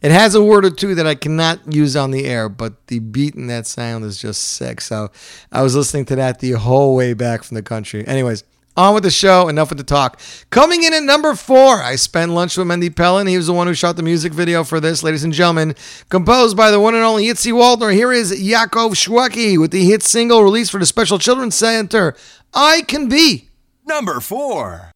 it 0.00 0.12
has 0.12 0.36
a 0.36 0.42
word 0.42 0.64
or 0.64 0.70
two 0.70 0.94
that 0.94 1.06
I 1.06 1.16
cannot 1.16 1.72
use 1.72 1.96
on 1.96 2.12
the 2.12 2.26
air, 2.26 2.48
but 2.48 2.86
the 2.86 3.00
beat 3.00 3.34
in 3.34 3.48
that 3.48 3.66
sound 3.66 4.04
is 4.04 4.18
just 4.18 4.40
sick. 4.40 4.80
So 4.80 5.10
I 5.50 5.62
was 5.62 5.74
listening 5.74 6.04
to 6.06 6.16
that 6.16 6.38
the 6.38 6.52
whole 6.52 6.94
way 6.94 7.12
back 7.12 7.42
from 7.42 7.56
the 7.56 7.62
country. 7.62 8.06
Anyways, 8.06 8.44
on 8.76 8.94
with 8.94 9.02
the 9.02 9.10
show. 9.10 9.48
Enough 9.48 9.70
with 9.70 9.78
the 9.78 9.84
talk. 9.84 10.20
Coming 10.50 10.82
in 10.84 10.94
at 10.94 11.02
number 11.02 11.34
four, 11.34 11.82
I 11.82 11.96
spent 11.96 12.32
lunch 12.32 12.56
with 12.56 12.66
Mendy 12.66 12.94
Pellin. 12.94 13.26
He 13.26 13.36
was 13.36 13.46
the 13.46 13.52
one 13.52 13.66
who 13.66 13.74
shot 13.74 13.96
the 13.96 14.02
music 14.02 14.32
video 14.32 14.64
for 14.64 14.80
this, 14.80 15.02
ladies 15.02 15.24
and 15.24 15.32
gentlemen. 15.32 15.74
Composed 16.08 16.56
by 16.56 16.70
the 16.70 16.80
one 16.80 16.94
and 16.94 17.04
only 17.04 17.26
Yitzi 17.26 17.52
Waldner. 17.52 17.92
Here 17.92 18.12
is 18.12 18.32
Yaakov 18.32 18.94
Shwekey 18.94 19.58
with 19.58 19.72
the 19.72 19.84
hit 19.84 20.02
single 20.02 20.42
released 20.42 20.70
for 20.70 20.78
the 20.78 20.86
Special 20.86 21.18
Children's 21.18 21.54
Center, 21.54 22.14
I 22.54 22.82
Can 22.82 23.08
Be. 23.08 23.50
Number 23.84 24.20
four. 24.20 24.91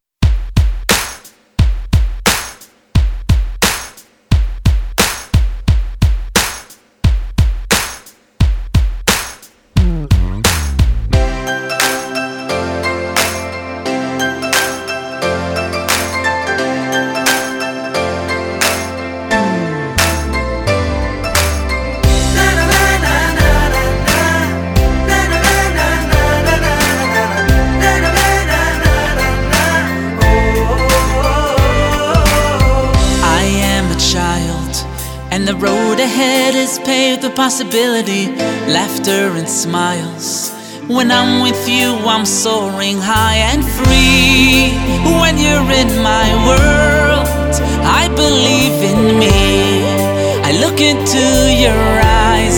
Ahead 36.07 36.55
is 36.55 36.79
paved 36.79 37.23
with 37.23 37.35
possibility, 37.35 38.23
laughter 38.77 39.23
and 39.39 39.49
smiles. 39.63 40.27
When 40.95 41.07
I'm 41.11 41.33
with 41.47 41.61
you, 41.67 41.89
I'm 42.13 42.25
soaring 42.25 42.97
high 43.13 43.39
and 43.51 43.61
free. 43.77 44.71
When 45.21 45.35
you're 45.43 45.69
in 45.81 45.91
my 46.13 46.27
world, 46.47 47.53
I 48.01 48.03
believe 48.23 48.77
in 48.91 48.99
me. 49.21 49.37
I 50.49 50.51
look 50.63 50.79
into 50.91 51.25
your 51.65 51.83
eyes 52.29 52.57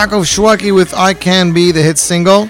Yaakov 0.00 0.24
Shwekey 0.24 0.74
with 0.74 0.94
I 0.94 1.12
Can 1.12 1.52
Be, 1.52 1.72
the 1.72 1.82
hit 1.82 1.98
single. 1.98 2.48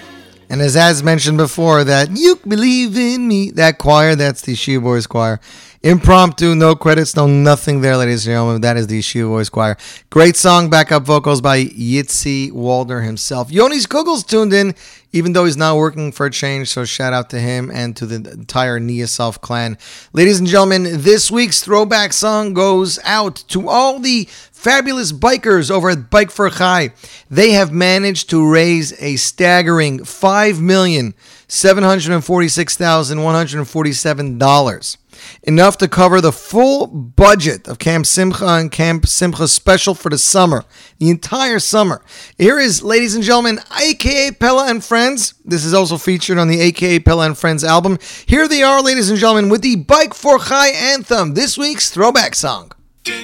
And 0.48 0.62
as 0.62 0.76
as 0.76 1.02
mentioned 1.02 1.36
before, 1.36 1.82
that 1.82 2.08
You 2.12 2.36
Believe 2.46 2.96
in 2.96 3.26
Me, 3.26 3.50
that 3.52 3.78
choir, 3.78 4.14
that's 4.14 4.42
the 4.42 4.54
Yeshiva 4.54 4.80
Boys 4.80 5.08
Choir. 5.08 5.40
Impromptu, 5.82 6.54
no 6.54 6.76
credits, 6.76 7.16
no 7.16 7.26
nothing 7.26 7.80
there, 7.80 7.96
ladies 7.96 8.26
and 8.26 8.34
gentlemen. 8.34 8.60
That 8.60 8.76
is 8.76 8.86
the 8.86 9.00
Yeshiva 9.00 9.28
Boys 9.28 9.48
Choir. 9.48 9.76
Great 10.10 10.36
song, 10.36 10.70
backup 10.70 11.02
vocals 11.02 11.40
by 11.40 11.64
Yitzi 11.64 12.52
Waldner 12.52 13.04
himself. 13.04 13.50
Yonis 13.50 13.88
Google's 13.88 14.22
tuned 14.22 14.52
in, 14.52 14.74
even 15.12 15.32
though 15.32 15.46
he's 15.46 15.56
not 15.56 15.76
working 15.76 16.12
for 16.12 16.26
a 16.26 16.30
change. 16.30 16.68
So 16.68 16.84
shout 16.84 17.12
out 17.12 17.30
to 17.30 17.40
him 17.40 17.70
and 17.72 17.96
to 17.96 18.06
the 18.06 18.16
entire 18.30 18.78
Niasov 18.78 19.40
clan. 19.40 19.78
Ladies 20.12 20.38
and 20.38 20.46
gentlemen, 20.46 20.84
this 20.84 21.30
week's 21.30 21.62
throwback 21.62 22.12
song 22.12 22.54
goes 22.54 22.98
out 23.04 23.36
to 23.48 23.68
all 23.68 23.98
the 23.98 24.28
fabulous 24.60 25.10
bikers 25.10 25.70
over 25.70 25.88
at 25.88 26.10
Bike 26.10 26.30
for 26.30 26.50
Chai. 26.50 26.92
They 27.30 27.52
have 27.52 27.72
managed 27.72 28.28
to 28.30 28.46
raise 28.46 28.92
a 29.02 29.16
staggering 29.16 30.04
five 30.04 30.60
million 30.60 31.14
seven 31.48 31.82
hundred 31.82 32.12
and 32.12 32.24
forty-six 32.24 32.76
thousand 32.76 33.22
one 33.22 33.34
hundred 33.34 33.58
and 33.58 33.68
forty-seven 33.68 34.36
dollars. 34.38 34.98
Enough 35.42 35.78
to 35.78 35.88
cover 35.88 36.20
the 36.20 36.32
full 36.32 36.86
budget 36.86 37.68
of 37.68 37.78
Camp 37.78 38.06
Simcha 38.06 38.46
and 38.46 38.70
Camp 38.70 39.06
Simcha 39.06 39.48
special 39.48 39.94
for 39.94 40.08
the 40.08 40.18
summer, 40.18 40.64
the 40.98 41.10
entire 41.10 41.58
summer. 41.58 42.02
Here 42.38 42.58
is, 42.58 42.82
ladies 42.82 43.14
and 43.14 43.24
gentlemen, 43.24 43.60
AKA 43.80 44.32
Pella 44.32 44.68
and 44.68 44.84
Friends. 44.84 45.34
This 45.44 45.64
is 45.64 45.74
also 45.74 45.96
featured 45.98 46.38
on 46.38 46.48
the 46.48 46.60
AKA 46.60 47.00
Pella 47.00 47.26
and 47.26 47.36
Friends 47.36 47.64
album. 47.64 47.98
Here 48.26 48.48
they 48.48 48.62
are, 48.62 48.82
ladies 48.82 49.10
and 49.10 49.18
gentlemen, 49.18 49.50
with 49.50 49.62
the 49.62 49.76
Bike 49.76 50.14
for 50.14 50.38
Chai 50.38 50.68
anthem, 50.68 51.34
this 51.34 51.58
week's 51.58 51.90
throwback 51.90 52.34
song. 52.34 52.72
We're 53.06 53.14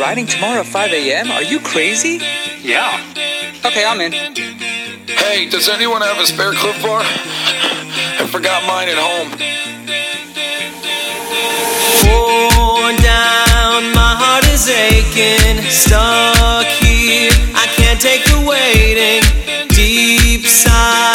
riding 0.00 0.26
tomorrow 0.26 0.60
at 0.60 0.66
5 0.66 0.92
a.m.? 0.92 1.30
Are 1.32 1.42
you 1.42 1.58
crazy? 1.60 2.20
Yeah. 2.62 3.00
Okay, 3.64 3.84
I'm 3.84 4.00
in. 4.00 4.12
Hey, 4.12 5.48
does 5.48 5.68
anyone 5.68 6.02
have 6.02 6.18
a 6.18 6.26
spare 6.26 6.52
Clif 6.52 6.80
bar? 6.82 7.02
I 7.04 8.26
forgot 8.30 8.64
mine 8.66 8.88
at 8.88 8.98
home. 8.98 9.30
Worn 12.06 12.96
down, 13.02 13.92
my 13.94 14.14
heart 14.14 14.46
is 14.46 14.68
aching. 14.68 15.62
Stuck 15.68 16.66
here, 16.78 17.30
I 17.54 17.66
can't 17.76 18.00
take 18.00 18.24
the 18.24 18.38
waiting. 18.46 19.22
Deep 19.74 20.46
sigh, 20.46 21.11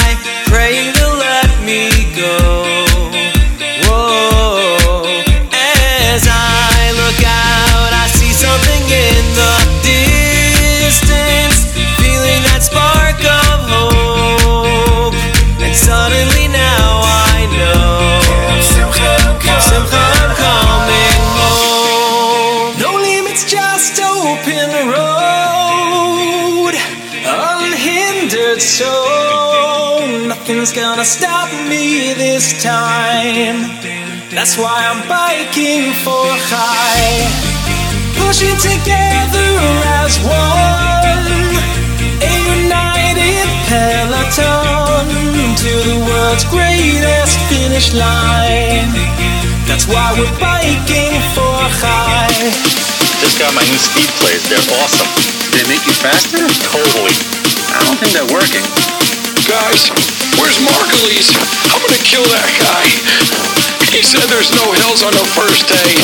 nothing's 30.68 30.86
gonna 30.86 31.06
stop 31.06 31.50
me 31.70 32.14
this 32.14 32.64
time. 32.64 33.62
That's 34.32 34.58
why 34.58 34.88
I'm 34.90 35.08
biking 35.08 35.94
for 36.04 36.26
Chai. 36.50 37.24
Pushing 38.20 38.58
together 38.58 39.50
as 40.02 40.18
one. 40.20 41.24
A 42.20 42.34
united 42.60 43.48
peloton 43.68 45.08
to 45.56 45.72
the 45.88 45.98
world's 46.08 46.46
greatest 46.46 47.38
finish 47.50 47.94
line. 47.94 48.92
That's 49.68 49.88
why 49.88 50.16
we're 50.18 50.40
biking 50.40 51.22
for 51.36 51.60
Chai. 51.80 52.28
Just 53.22 53.40
got 53.40 53.54
my 53.54 53.64
new 53.64 53.78
speed 53.80 54.10
plates. 54.20 54.50
They're 54.50 54.76
awesome. 54.82 55.08
They 55.52 55.64
make 55.70 55.86
you 55.88 55.94
faster? 55.94 56.44
Totally. 56.72 57.16
I 57.72 57.84
don't 57.86 57.98
think 58.00 58.12
they're 58.14 58.34
working. 58.34 59.17
Guys, 59.48 59.88
where's 60.36 60.60
Margulies? 60.60 61.32
I'm 61.72 61.80
gonna 61.80 62.04
kill 62.04 62.24
that 62.36 62.52
guy. 62.60 62.84
He 63.96 64.04
said 64.04 64.28
there's 64.28 64.52
no 64.52 64.74
hills 64.84 65.04
on 65.04 65.14
the 65.16 65.24
first 65.24 65.72
day. 65.72 65.96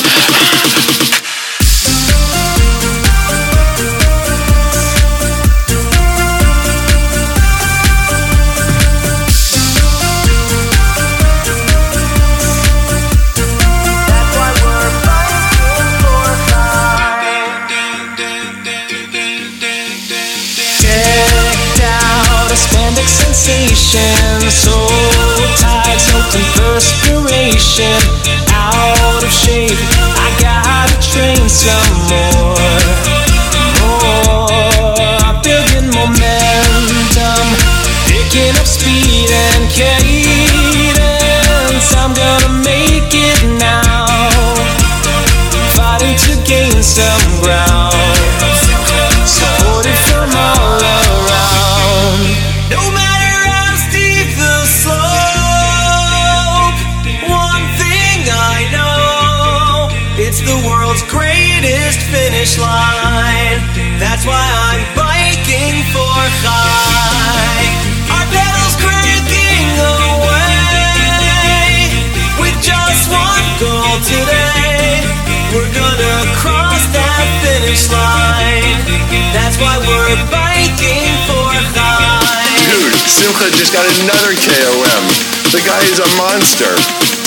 The 85.83 85.89
guy 85.89 85.91
is 85.91 85.99
a 85.99 86.15
monster. 86.15 86.71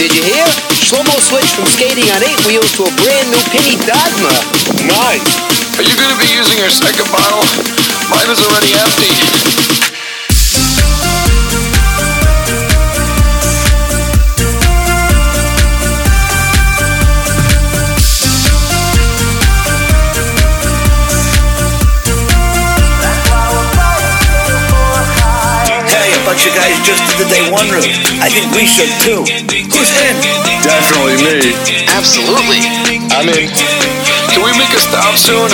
Did 0.00 0.16
you 0.16 0.24
hear? 0.24 0.46
Shlomo 0.80 1.12
switched 1.20 1.52
from 1.52 1.66
skating 1.66 2.08
on 2.08 2.24
eight 2.24 2.40
wheels 2.46 2.72
to 2.80 2.88
a 2.88 2.92
brand 3.04 3.28
new 3.28 3.42
penny 3.52 3.76
Dogma. 3.84 4.32
Nice. 4.80 5.28
Are 5.76 5.84
you 5.84 5.92
gonna 5.92 6.16
be 6.16 6.32
using 6.32 6.56
your 6.56 6.70
second 6.70 7.04
bottle? 7.12 7.44
Mine 8.08 8.30
is 8.32 8.40
already 8.40 8.72
empty. 8.72 9.95
Just 26.86 27.02
did 27.10 27.26
the 27.26 27.28
day 27.34 27.42
one 27.50 27.66
route. 27.74 27.90
I 28.22 28.30
think 28.30 28.46
we 28.54 28.62
should 28.62 28.86
too. 29.02 29.26
Who's 29.26 29.90
in? 30.06 30.14
Definitely 30.62 31.18
me. 31.18 31.50
Absolutely. 31.90 32.62
I'm 33.10 33.26
in. 33.26 33.50
Can 34.30 34.46
we 34.46 34.54
make 34.54 34.70
a 34.70 34.78
stop 34.78 35.18
soon? 35.18 35.50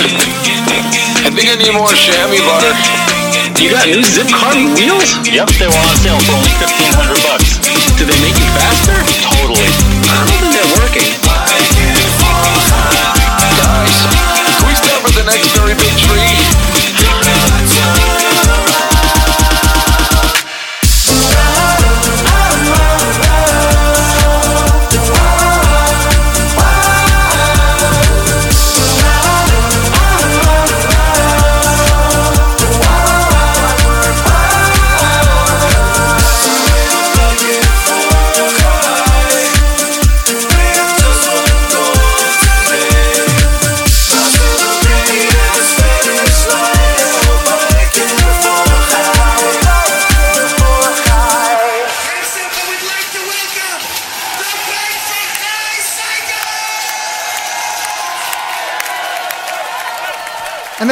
I 1.25 1.33
think 1.33 1.49
I 1.49 1.57
need 1.57 1.73
more 1.73 1.89
chamois 1.97 2.37
butter. 2.45 2.69
You 3.57 3.73
got 3.73 3.89
new 3.89 4.05
Zipp 4.05 4.29
carbon 4.29 4.77
wheels? 4.77 5.17
Yep, 5.25 5.49
they 5.57 5.65
were 5.65 5.83
on 5.89 5.97
sale 6.05 6.21
for 6.21 6.37
only 6.37 6.53
fifteen 6.61 6.93
hundred 6.93 7.17
bucks. 7.25 7.57
Do 7.97 8.05
they 8.05 8.19
make 8.21 8.37
you 8.37 8.45
faster? 8.53 8.93
Totally. 9.25 9.65
I 10.05 10.21
don't 10.21 10.37
think 10.37 10.53
they're 10.53 10.73
working. 10.85 11.09
Guys, 13.57 13.97
can 14.53 14.69
we 14.69 14.75
stop 14.77 15.01
at 15.01 15.13
the 15.17 15.25
next 15.25 15.49
very 15.57 15.73
big 15.81 15.97
tree? 15.97 16.42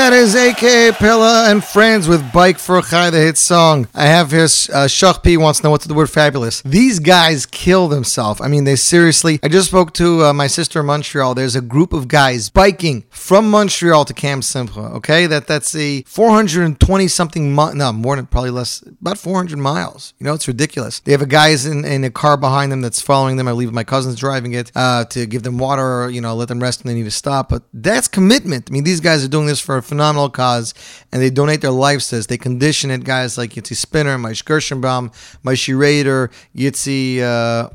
That 0.01 0.13
is 0.13 0.35
AKA 0.35 0.93
Pella 0.93 1.51
and 1.51 1.63
Friends 1.63 2.07
with 2.07 2.33
Bike 2.33 2.57
for 2.57 2.81
Chai, 2.81 3.11
the 3.11 3.19
hit 3.19 3.37
song. 3.37 3.87
I 3.93 4.07
have 4.07 4.31
here, 4.31 4.45
uh, 4.45 4.87
Shach 4.87 5.21
P 5.21 5.37
wants 5.37 5.59
to 5.59 5.67
know 5.67 5.69
what's 5.69 5.85
the 5.85 5.93
word 5.93 6.09
fabulous. 6.09 6.63
These 6.63 6.97
guys 6.97 7.45
kill 7.45 7.87
themselves. 7.87 8.41
I 8.41 8.47
mean, 8.47 8.63
they 8.63 8.77
seriously. 8.77 9.39
I 9.43 9.47
just 9.47 9.67
spoke 9.67 9.93
to 9.93 10.25
uh, 10.25 10.33
my 10.33 10.47
sister 10.47 10.79
in 10.79 10.87
Montreal. 10.87 11.35
There's 11.35 11.55
a 11.55 11.61
group 11.61 11.93
of 11.93 12.07
guys 12.07 12.49
biking 12.49 13.03
from 13.11 13.51
Montreal 13.51 14.03
to 14.05 14.13
Camp 14.15 14.43
Simcha. 14.43 14.79
Okay, 14.79 15.27
that 15.27 15.45
that's 15.45 15.75
a 15.75 16.01
420 16.07 17.07
something. 17.07 17.53
Mi- 17.55 17.75
no, 17.75 17.93
more 17.93 18.15
than 18.15 18.25
probably 18.25 18.49
less, 18.49 18.81
about 18.81 19.19
400 19.19 19.59
miles. 19.59 20.15
You 20.17 20.25
know, 20.25 20.33
it's 20.33 20.47
ridiculous. 20.47 20.99
They 21.01 21.11
have 21.11 21.21
a 21.21 21.27
guys 21.27 21.67
in, 21.67 21.85
in 21.85 22.03
a 22.03 22.09
car 22.09 22.37
behind 22.37 22.71
them 22.71 22.81
that's 22.81 23.01
following 23.01 23.37
them. 23.37 23.47
I 23.47 23.51
believe 23.51 23.71
my 23.71 23.83
cousin's 23.83 24.15
driving 24.15 24.53
it 24.53 24.71
uh, 24.73 25.05
to 25.05 25.27
give 25.27 25.43
them 25.43 25.59
water 25.59 26.05
or 26.05 26.09
you 26.09 26.21
know 26.21 26.33
let 26.33 26.47
them 26.47 26.59
rest 26.59 26.83
when 26.83 26.91
they 26.91 26.97
need 26.99 27.05
to 27.05 27.11
stop. 27.11 27.49
But 27.49 27.61
that's 27.71 28.07
commitment. 28.07 28.71
I 28.71 28.73
mean, 28.73 28.83
these 28.83 28.99
guys 28.99 29.23
are 29.23 29.27
doing 29.27 29.45
this 29.45 29.59
for 29.59 29.77
a 29.77 29.90
phenomenal 29.91 30.29
cause, 30.29 30.73
and 31.11 31.21
they 31.21 31.29
donate 31.29 31.59
their 31.59 31.71
lives 31.71 32.07
to. 32.07 32.21
They 32.21 32.37
condition 32.37 32.91
it. 32.91 33.03
Guys 33.03 33.37
like 33.37 33.51
Yitzi 33.51 33.75
Spinner, 33.75 34.17
Maish 34.17 34.43
Gershenbaum, 34.45 35.13
Maishi 35.43 35.77
Raider, 35.77 36.31
Yitzi. 36.55 37.19
Uh, 37.19 37.69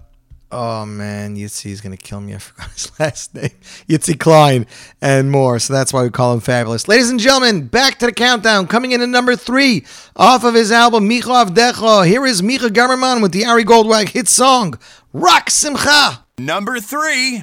Oh 0.52 0.86
man, 0.86 1.36
Yitzi 1.36 1.72
is 1.72 1.80
gonna 1.80 1.96
kill 1.96 2.20
me. 2.20 2.34
I 2.34 2.38
forgot 2.46 2.70
his 2.70 2.98
last 2.98 3.34
name. 3.34 3.50
Yitzi 3.88 4.18
Klein 4.18 4.64
and 5.02 5.30
more. 5.30 5.58
So 5.58 5.72
that's 5.72 5.92
why 5.92 6.02
we 6.04 6.10
call 6.10 6.32
him 6.32 6.40
fabulous. 6.40 6.86
Ladies 6.88 7.10
and 7.10 7.18
gentlemen, 7.20 7.66
back 7.66 7.98
to 7.98 8.06
the 8.06 8.12
countdown. 8.12 8.66
Coming 8.68 8.92
in 8.92 9.02
at 9.02 9.08
number 9.08 9.34
three 9.34 9.84
off 10.14 10.44
of 10.44 10.54
his 10.54 10.70
album 10.70 11.10
Micha 11.10 11.46
Avdecho. 11.46 12.06
Here 12.06 12.24
is 12.24 12.42
Micha 12.42 12.68
Gamerman 12.68 13.20
with 13.20 13.32
the 13.32 13.44
Ari 13.44 13.64
Goldwag 13.64 14.10
hit 14.10 14.28
song 14.28 14.78
Rak 15.12 15.50
Simcha. 15.50 16.24
Number 16.38 16.78
three. 16.78 17.42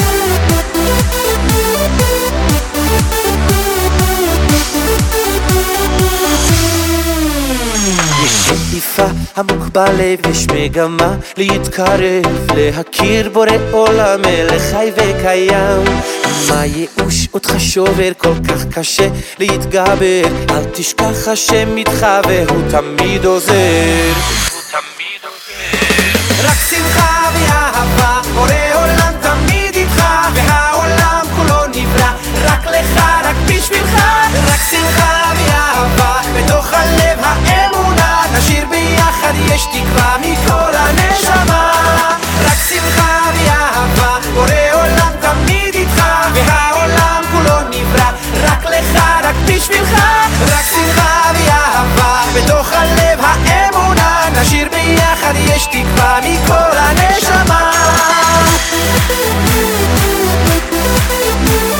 שאיפה 8.81 9.05
עמוק 9.37 9.67
בלב 9.73 10.19
יש 10.31 10.47
מגמה 10.53 11.15
להתקרב 11.37 12.51
להכיר 12.55 13.29
בורא 13.29 13.49
עולם 13.71 14.21
מלך 14.21 14.61
חי 14.71 14.91
וקיים. 14.95 15.83
מה 16.49 16.65
ייאוש? 16.65 17.27
אותך 17.33 17.53
שובר 17.59 18.11
כל 18.17 18.33
כך 18.47 18.65
קשה 18.71 19.07
להתגבר. 19.39 20.23
אל 20.49 20.65
תשכח 20.73 21.27
השם 21.27 21.77
איתך 21.77 22.07
והוא 22.27 22.61
תמיד 22.71 23.25
עוזר. 23.25 24.11
רק 32.45 32.67
לך 32.67 32.97
רק 33.23 33.35
בשבילך. 33.45 33.95
רק 34.47 34.59
שמחה 34.69 35.31
ואהבה 35.35 36.21
בתוך 36.35 36.73
הלב 36.73 37.19
ביחד 39.21 39.33
יש 39.53 39.65
תקווה 39.65 40.15
מכל 40.21 40.75
הנשמה. 40.75 41.71
רק 42.43 42.57
שמחה 42.69 43.19
ואהבה 43.33 44.17
בורא 44.33 44.51
עולם 44.73 45.11
תמיד 45.19 45.73
איתך 45.73 46.03
והעולם 46.33 47.21
כולו 47.31 47.59
נברא. 47.69 48.11
רק 48.43 48.65
לך, 48.65 49.01
רק 49.23 49.35
בשבילך. 49.45 49.93
רק 50.41 50.65
שמחה 50.69 51.31
ואהבה 51.33 52.21
בתוך 52.35 52.73
הלב 52.73 53.19
האמונה. 53.21 54.25
נשאיר 54.41 54.67
ביחד 54.69 55.33
יש 55.35 55.65
תקווה 55.65 56.19
מכל 56.23 56.77
הנשמה. 56.77 57.71
Thank 61.33 61.65
you. 61.65 61.70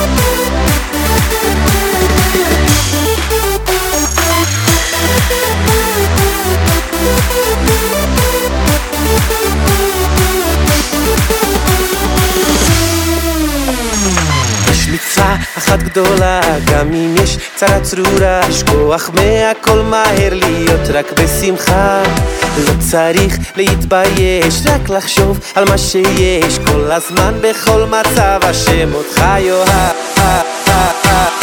אחת 15.58 15.78
גדולה 15.78 16.40
גם 16.72 16.92
אם 16.92 17.14
יש 17.22 17.38
צרה 17.54 17.80
צרורה. 17.80 18.40
לשכוח 18.48 19.10
מהכל 19.14 19.82
מהר 19.82 20.34
להיות 20.34 20.88
רק 20.92 21.12
בשמחה. 21.12 22.02
לא 22.58 22.72
צריך 22.90 23.36
להתבייש 23.56 24.54
רק 24.66 24.88
לחשוב 24.88 25.38
על 25.54 25.64
מה 25.64 25.78
שיש. 25.78 26.58
כל 26.58 26.90
הזמן 26.90 27.34
בכל 27.40 27.86
מצב 27.86 28.40
השם 28.42 28.94
אותך 28.94 29.22
יאהב 29.38 31.41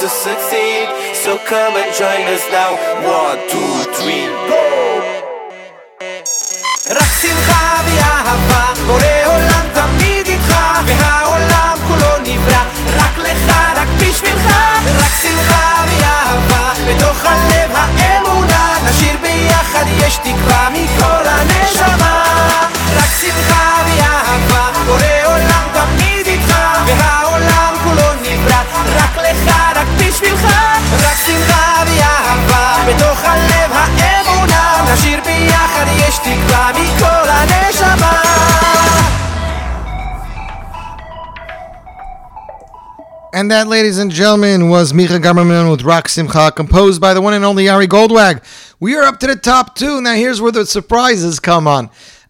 to 0.00 0.08
succeed. 0.08 0.88
So 1.14 1.38
come 1.38 1.74
and 1.76 1.92
join 1.94 2.22
us 2.34 2.44
now. 2.50 2.72
One, 3.02 3.38
two, 3.50 3.92
three, 3.94 4.26
go! 4.48 4.67
And 43.38 43.52
that, 43.52 43.68
ladies 43.68 43.98
and 43.98 44.10
gentlemen, 44.10 44.68
was 44.68 44.92
Micha 44.92 45.20
Gamerman 45.22 45.70
with 45.70 45.82
Rak 45.82 46.08
Simcha, 46.08 46.50
composed 46.50 47.00
by 47.00 47.14
the 47.14 47.20
one 47.20 47.34
and 47.34 47.44
only 47.44 47.68
Ari 47.68 47.86
Goldwag. 47.86 48.42
We 48.80 48.96
are 48.96 49.04
up 49.04 49.20
to 49.20 49.28
the 49.28 49.36
top 49.36 49.76
two. 49.76 50.00
Now, 50.00 50.14
here's 50.14 50.40
where 50.40 50.50
the 50.50 50.66
surprises 50.66 51.38
come 51.38 51.68
on. 51.68 51.88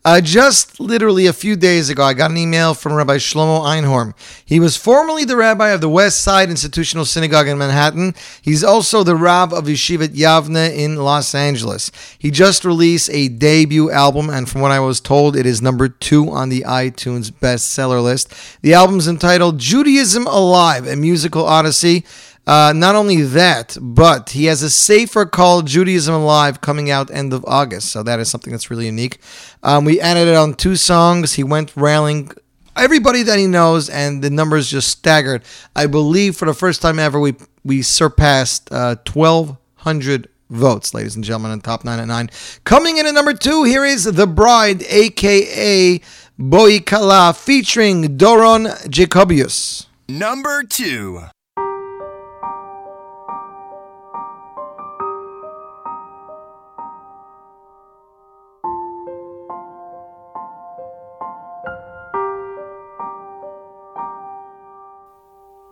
Uh, 0.09 0.23
just 0.23 0.81
literally 0.81 1.27
a 1.27 1.35
few 1.35 1.55
days 1.55 1.91
ago, 1.91 2.03
I 2.03 2.15
got 2.15 2.31
an 2.31 2.39
email 2.39 2.73
from 2.73 2.95
Rabbi 2.95 3.19
Shlomo 3.19 3.61
Einhorn. 3.61 4.15
He 4.43 4.59
was 4.59 4.75
formerly 4.75 5.27
the 5.27 5.37
rabbi 5.37 5.69
of 5.69 5.83
the 5.83 5.89
West 5.91 6.23
Side 6.23 6.49
Institutional 6.49 7.05
Synagogue 7.05 7.47
in 7.47 7.59
Manhattan. 7.59 8.15
He's 8.41 8.65
also 8.65 9.03
the 9.03 9.15
Rav 9.15 9.53
of 9.53 9.67
Yeshivat 9.67 10.17
Yavne 10.17 10.75
in 10.75 10.97
Los 10.97 11.35
Angeles. 11.35 11.93
He 12.19 12.31
just 12.31 12.65
released 12.65 13.11
a 13.13 13.29
debut 13.29 13.91
album, 13.91 14.31
and 14.31 14.49
from 14.49 14.63
what 14.63 14.71
I 14.71 14.81
was 14.81 14.99
told, 14.99 15.37
it 15.37 15.45
is 15.45 15.61
number 15.61 15.91
two 15.91 16.31
on 16.31 16.49
the 16.49 16.63
iTunes 16.63 17.31
bestseller 17.31 18.03
list. 18.03 18.33
The 18.63 18.73
album's 18.73 19.09
entitled 19.09 19.59
Judaism 19.59 20.27
Alive, 20.27 20.87
a 20.87 20.97
musical 20.97 21.45
odyssey. 21.45 22.07
Uh, 22.49 22.73
not 22.75 22.95
only 22.95 23.21
that, 23.21 23.77
but 23.79 24.31
he 24.31 24.47
has 24.47 24.63
a 24.63 24.71
sefer 24.71 25.27
called 25.27 25.67
Judaism 25.67 26.15
Alive 26.15 26.63
coming 26.63 26.91
out 26.91 27.11
end 27.11 27.35
of 27.35 27.45
August. 27.47 27.93
So 27.93 28.03
that 28.03 28.21
is 28.21 28.31
something 28.31 28.51
that's 28.51 28.71
really 28.71 28.87
unique. 28.87 29.19
Um, 29.63 29.85
we 29.85 30.01
added 30.01 30.29
it 30.29 30.35
on 30.35 30.55
two 30.55 30.75
songs. 30.75 31.35
He 31.35 31.45
went 31.45 31.77
railing 31.77 32.31
everybody 32.75 33.23
that 33.25 33.39
he 33.39 33.47
knows, 33.47 33.91
and 33.91 34.25
the 34.25 34.31
numbers 34.31 34.71
just 34.71 34.89
staggered. 34.89 35.43
I 35.77 35.87
believe 35.87 36.37
for 36.37 36.47
the 36.47 36.55
first 36.55 36.81
time 36.81 36.99
ever, 36.99 37.21
we 37.21 37.35
we 37.65 37.83
surpassed 37.83 38.73
uh, 38.73 38.97
1,200 39.13 40.31
votes, 40.49 40.95
ladies 40.95 41.17
and 41.17 41.25
gentlemen, 41.25 41.53
in 41.53 41.61
top 41.61 41.85
nine 41.85 41.99
at 41.99 42.07
nine. 42.07 42.31
Coming 42.65 42.97
in 42.97 43.07
at 43.07 43.13
number 43.13 43.35
two, 43.35 43.65
here 43.65 43.85
is 43.85 44.05
The 44.05 44.27
Bride, 44.27 44.83
aka 44.85 46.01
Boi 46.39 46.81
Kala, 46.81 47.35
featuring 47.35 48.17
Doron 48.17 48.69
Jacobius. 48.89 49.85
Number 50.09 50.63
two. 50.63 51.25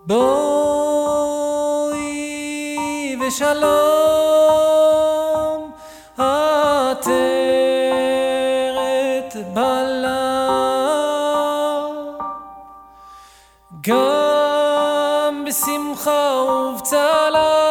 בואי 0.06 0.26
ושלום 3.26 3.62
עטרת 6.18 6.96
בלה 9.54 10.36
גם 13.80 15.44
בשמחה 15.46 16.42
ובצלה 16.46 17.65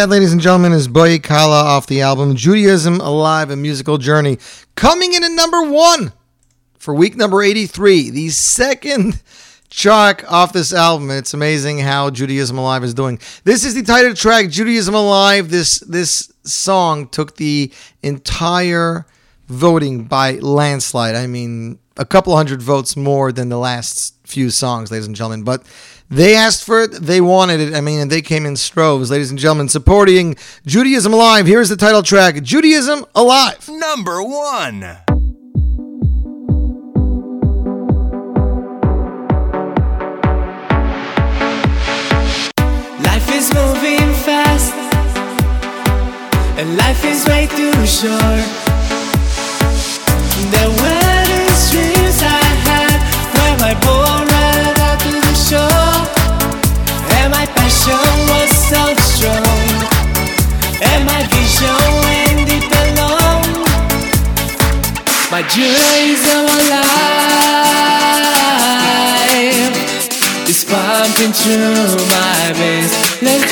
that, 0.00 0.08
ladies 0.08 0.32
and 0.32 0.40
gentlemen, 0.40 0.72
is 0.72 0.88
Boi 0.88 1.18
Kala 1.18 1.62
off 1.62 1.86
the 1.86 2.00
album 2.00 2.34
Judaism 2.34 3.02
Alive, 3.02 3.50
a 3.50 3.56
musical 3.56 3.98
journey. 3.98 4.38
Coming 4.74 5.12
in 5.12 5.22
at 5.22 5.30
number 5.30 5.62
one 5.70 6.14
for 6.78 6.94
week 6.94 7.16
number 7.16 7.42
83, 7.42 8.08
the 8.08 8.30
second 8.30 9.22
track 9.68 10.24
off 10.32 10.54
this 10.54 10.72
album. 10.72 11.10
It's 11.10 11.34
amazing 11.34 11.80
how 11.80 12.08
Judaism 12.08 12.56
Alive 12.56 12.82
is 12.82 12.94
doing. 12.94 13.18
This 13.44 13.62
is 13.62 13.74
the 13.74 13.82
title 13.82 14.14
track, 14.14 14.48
Judaism 14.48 14.94
Alive. 14.94 15.50
This 15.50 15.80
this 15.80 16.32
song 16.44 17.06
took 17.06 17.36
the 17.36 17.70
entire 18.02 19.04
voting 19.48 20.04
by 20.04 20.36
landslide. 20.36 21.14
I 21.14 21.26
mean, 21.26 21.78
a 21.98 22.06
couple 22.06 22.34
hundred 22.34 22.62
votes 22.62 22.96
more 22.96 23.32
than 23.32 23.50
the 23.50 23.58
last 23.58 24.14
few 24.24 24.48
songs, 24.48 24.90
ladies 24.90 25.06
and 25.06 25.14
gentlemen. 25.14 25.44
But 25.44 25.62
they 26.10 26.34
asked 26.34 26.64
for 26.64 26.82
it, 26.82 26.90
they 26.90 27.20
wanted 27.20 27.60
it. 27.60 27.74
I 27.74 27.80
mean, 27.80 28.00
and 28.00 28.10
they 28.10 28.20
came 28.20 28.44
in 28.44 28.54
stroves, 28.54 29.10
ladies 29.10 29.30
and 29.30 29.38
gentlemen, 29.38 29.68
supporting 29.68 30.36
Judaism 30.66 31.14
Alive. 31.14 31.46
Here's 31.46 31.68
the 31.68 31.76
title 31.76 32.02
track, 32.02 32.42
Judaism 32.42 33.06
Alive. 33.14 33.68
Number 33.68 34.22
one. 34.22 34.80
Life 43.02 43.34
is 43.34 43.54
moving 43.54 44.12
fast, 44.24 44.74
and 46.58 46.76
life 46.76 47.04
is 47.04 47.24
way 47.26 47.46
too 47.46 47.86
short. 47.86 48.59
My 65.40 65.42
Judaism 65.48 66.44
alive 66.44 66.90
is 70.46 70.64
pumping 70.64 71.32
through 71.32 71.96
my 72.10 72.52
veins. 72.58 72.92
Let's 73.22 73.44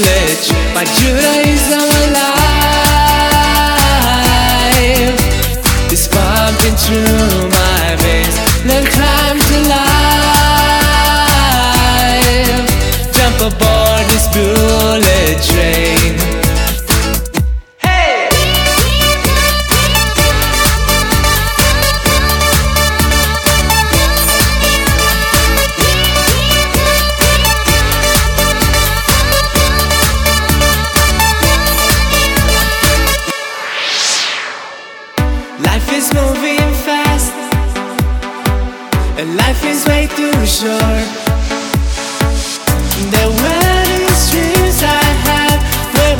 this. 0.00 0.48
My 0.72 0.84
Judaism 0.96 1.88
alive 2.06 2.32
is 5.92 6.08
pumping 6.08 6.76
through 6.76 7.33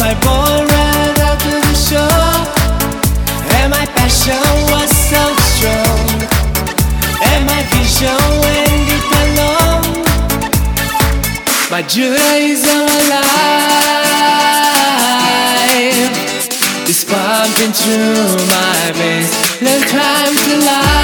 My 0.04 0.12
boat 0.20 0.68
ran 0.70 1.18
out 1.20 1.40
to 1.40 1.54
the 1.68 1.74
shore. 1.74 2.44
And 3.56 3.70
my 3.70 3.86
passion 3.96 4.44
was 4.68 4.90
so 5.10 5.22
strong. 5.48 6.28
And 7.24 7.40
my 7.46 7.62
vision 7.72 8.20
went 8.44 8.84
deep 8.88 9.12
and 9.20 9.30
long. 9.40 9.84
But 11.70 11.88
Judaism 11.88 12.84
alive 13.00 13.24
is 16.86 17.00
pumping 17.08 17.72
through 17.72 18.44
my 18.52 18.92
veins. 18.92 19.32
Let's 19.62 19.84
climb 19.90 20.36
to 20.36 20.54
life. 20.66 21.03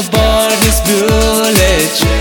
Jump 0.00 0.14
aboard 0.14 0.52
this 0.62 0.80
bullet 0.80 2.20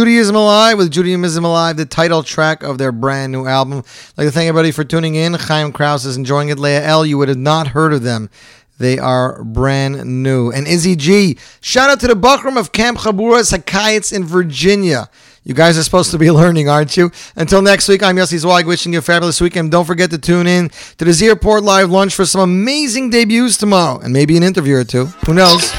Judaism 0.00 0.34
Alive 0.34 0.78
with 0.78 0.90
Judaism 0.90 1.44
Alive, 1.44 1.76
the 1.76 1.84
title 1.84 2.22
track 2.22 2.62
of 2.62 2.78
their 2.78 2.90
brand 2.90 3.32
new 3.32 3.46
album. 3.46 3.80
I'd 3.80 4.16
like 4.16 4.28
to 4.28 4.30
thank 4.30 4.48
everybody 4.48 4.70
for 4.70 4.82
tuning 4.82 5.14
in. 5.14 5.34
Chaim 5.34 5.72
Kraus 5.72 6.06
is 6.06 6.16
enjoying 6.16 6.48
it. 6.48 6.58
Leah 6.58 6.82
L, 6.82 7.04
you 7.04 7.18
would 7.18 7.28
have 7.28 7.36
not 7.36 7.68
heard 7.68 7.92
of 7.92 8.02
them. 8.02 8.30
They 8.78 8.98
are 8.98 9.44
brand 9.44 10.22
new. 10.22 10.50
And 10.50 10.66
Izzy 10.66 10.96
G, 10.96 11.36
shout 11.60 11.90
out 11.90 12.00
to 12.00 12.06
the 12.06 12.14
Buckram 12.14 12.56
of 12.56 12.72
Camp 12.72 12.96
Chabura 12.96 13.42
Sakayits 13.42 14.10
in 14.10 14.24
Virginia. 14.24 15.10
You 15.44 15.52
guys 15.52 15.76
are 15.76 15.82
supposed 15.82 16.12
to 16.12 16.18
be 16.18 16.30
learning, 16.40 16.70
aren't 16.70 16.96
you? 16.96 17.12
Until 17.36 17.60
next 17.60 17.86
week, 17.86 18.02
I'm 18.02 18.16
Yossi 18.16 18.38
Zweig 18.38 18.66
wishing 18.66 18.94
you 18.94 19.00
a 19.00 19.02
fabulous 19.02 19.38
weekend. 19.38 19.70
Don't 19.70 19.84
forget 19.84 20.08
to 20.12 20.18
tune 20.18 20.46
in 20.46 20.70
to 20.96 21.04
the 21.04 21.12
Z 21.12 21.28
Report 21.28 21.62
Live 21.62 21.90
Lunch 21.90 22.14
for 22.14 22.24
some 22.24 22.40
amazing 22.40 23.10
debuts 23.10 23.58
tomorrow 23.58 23.98
and 23.98 24.14
maybe 24.14 24.34
an 24.38 24.44
interview 24.44 24.76
or 24.76 24.84
two. 24.84 25.04
Who 25.26 25.34
knows? 25.34 25.70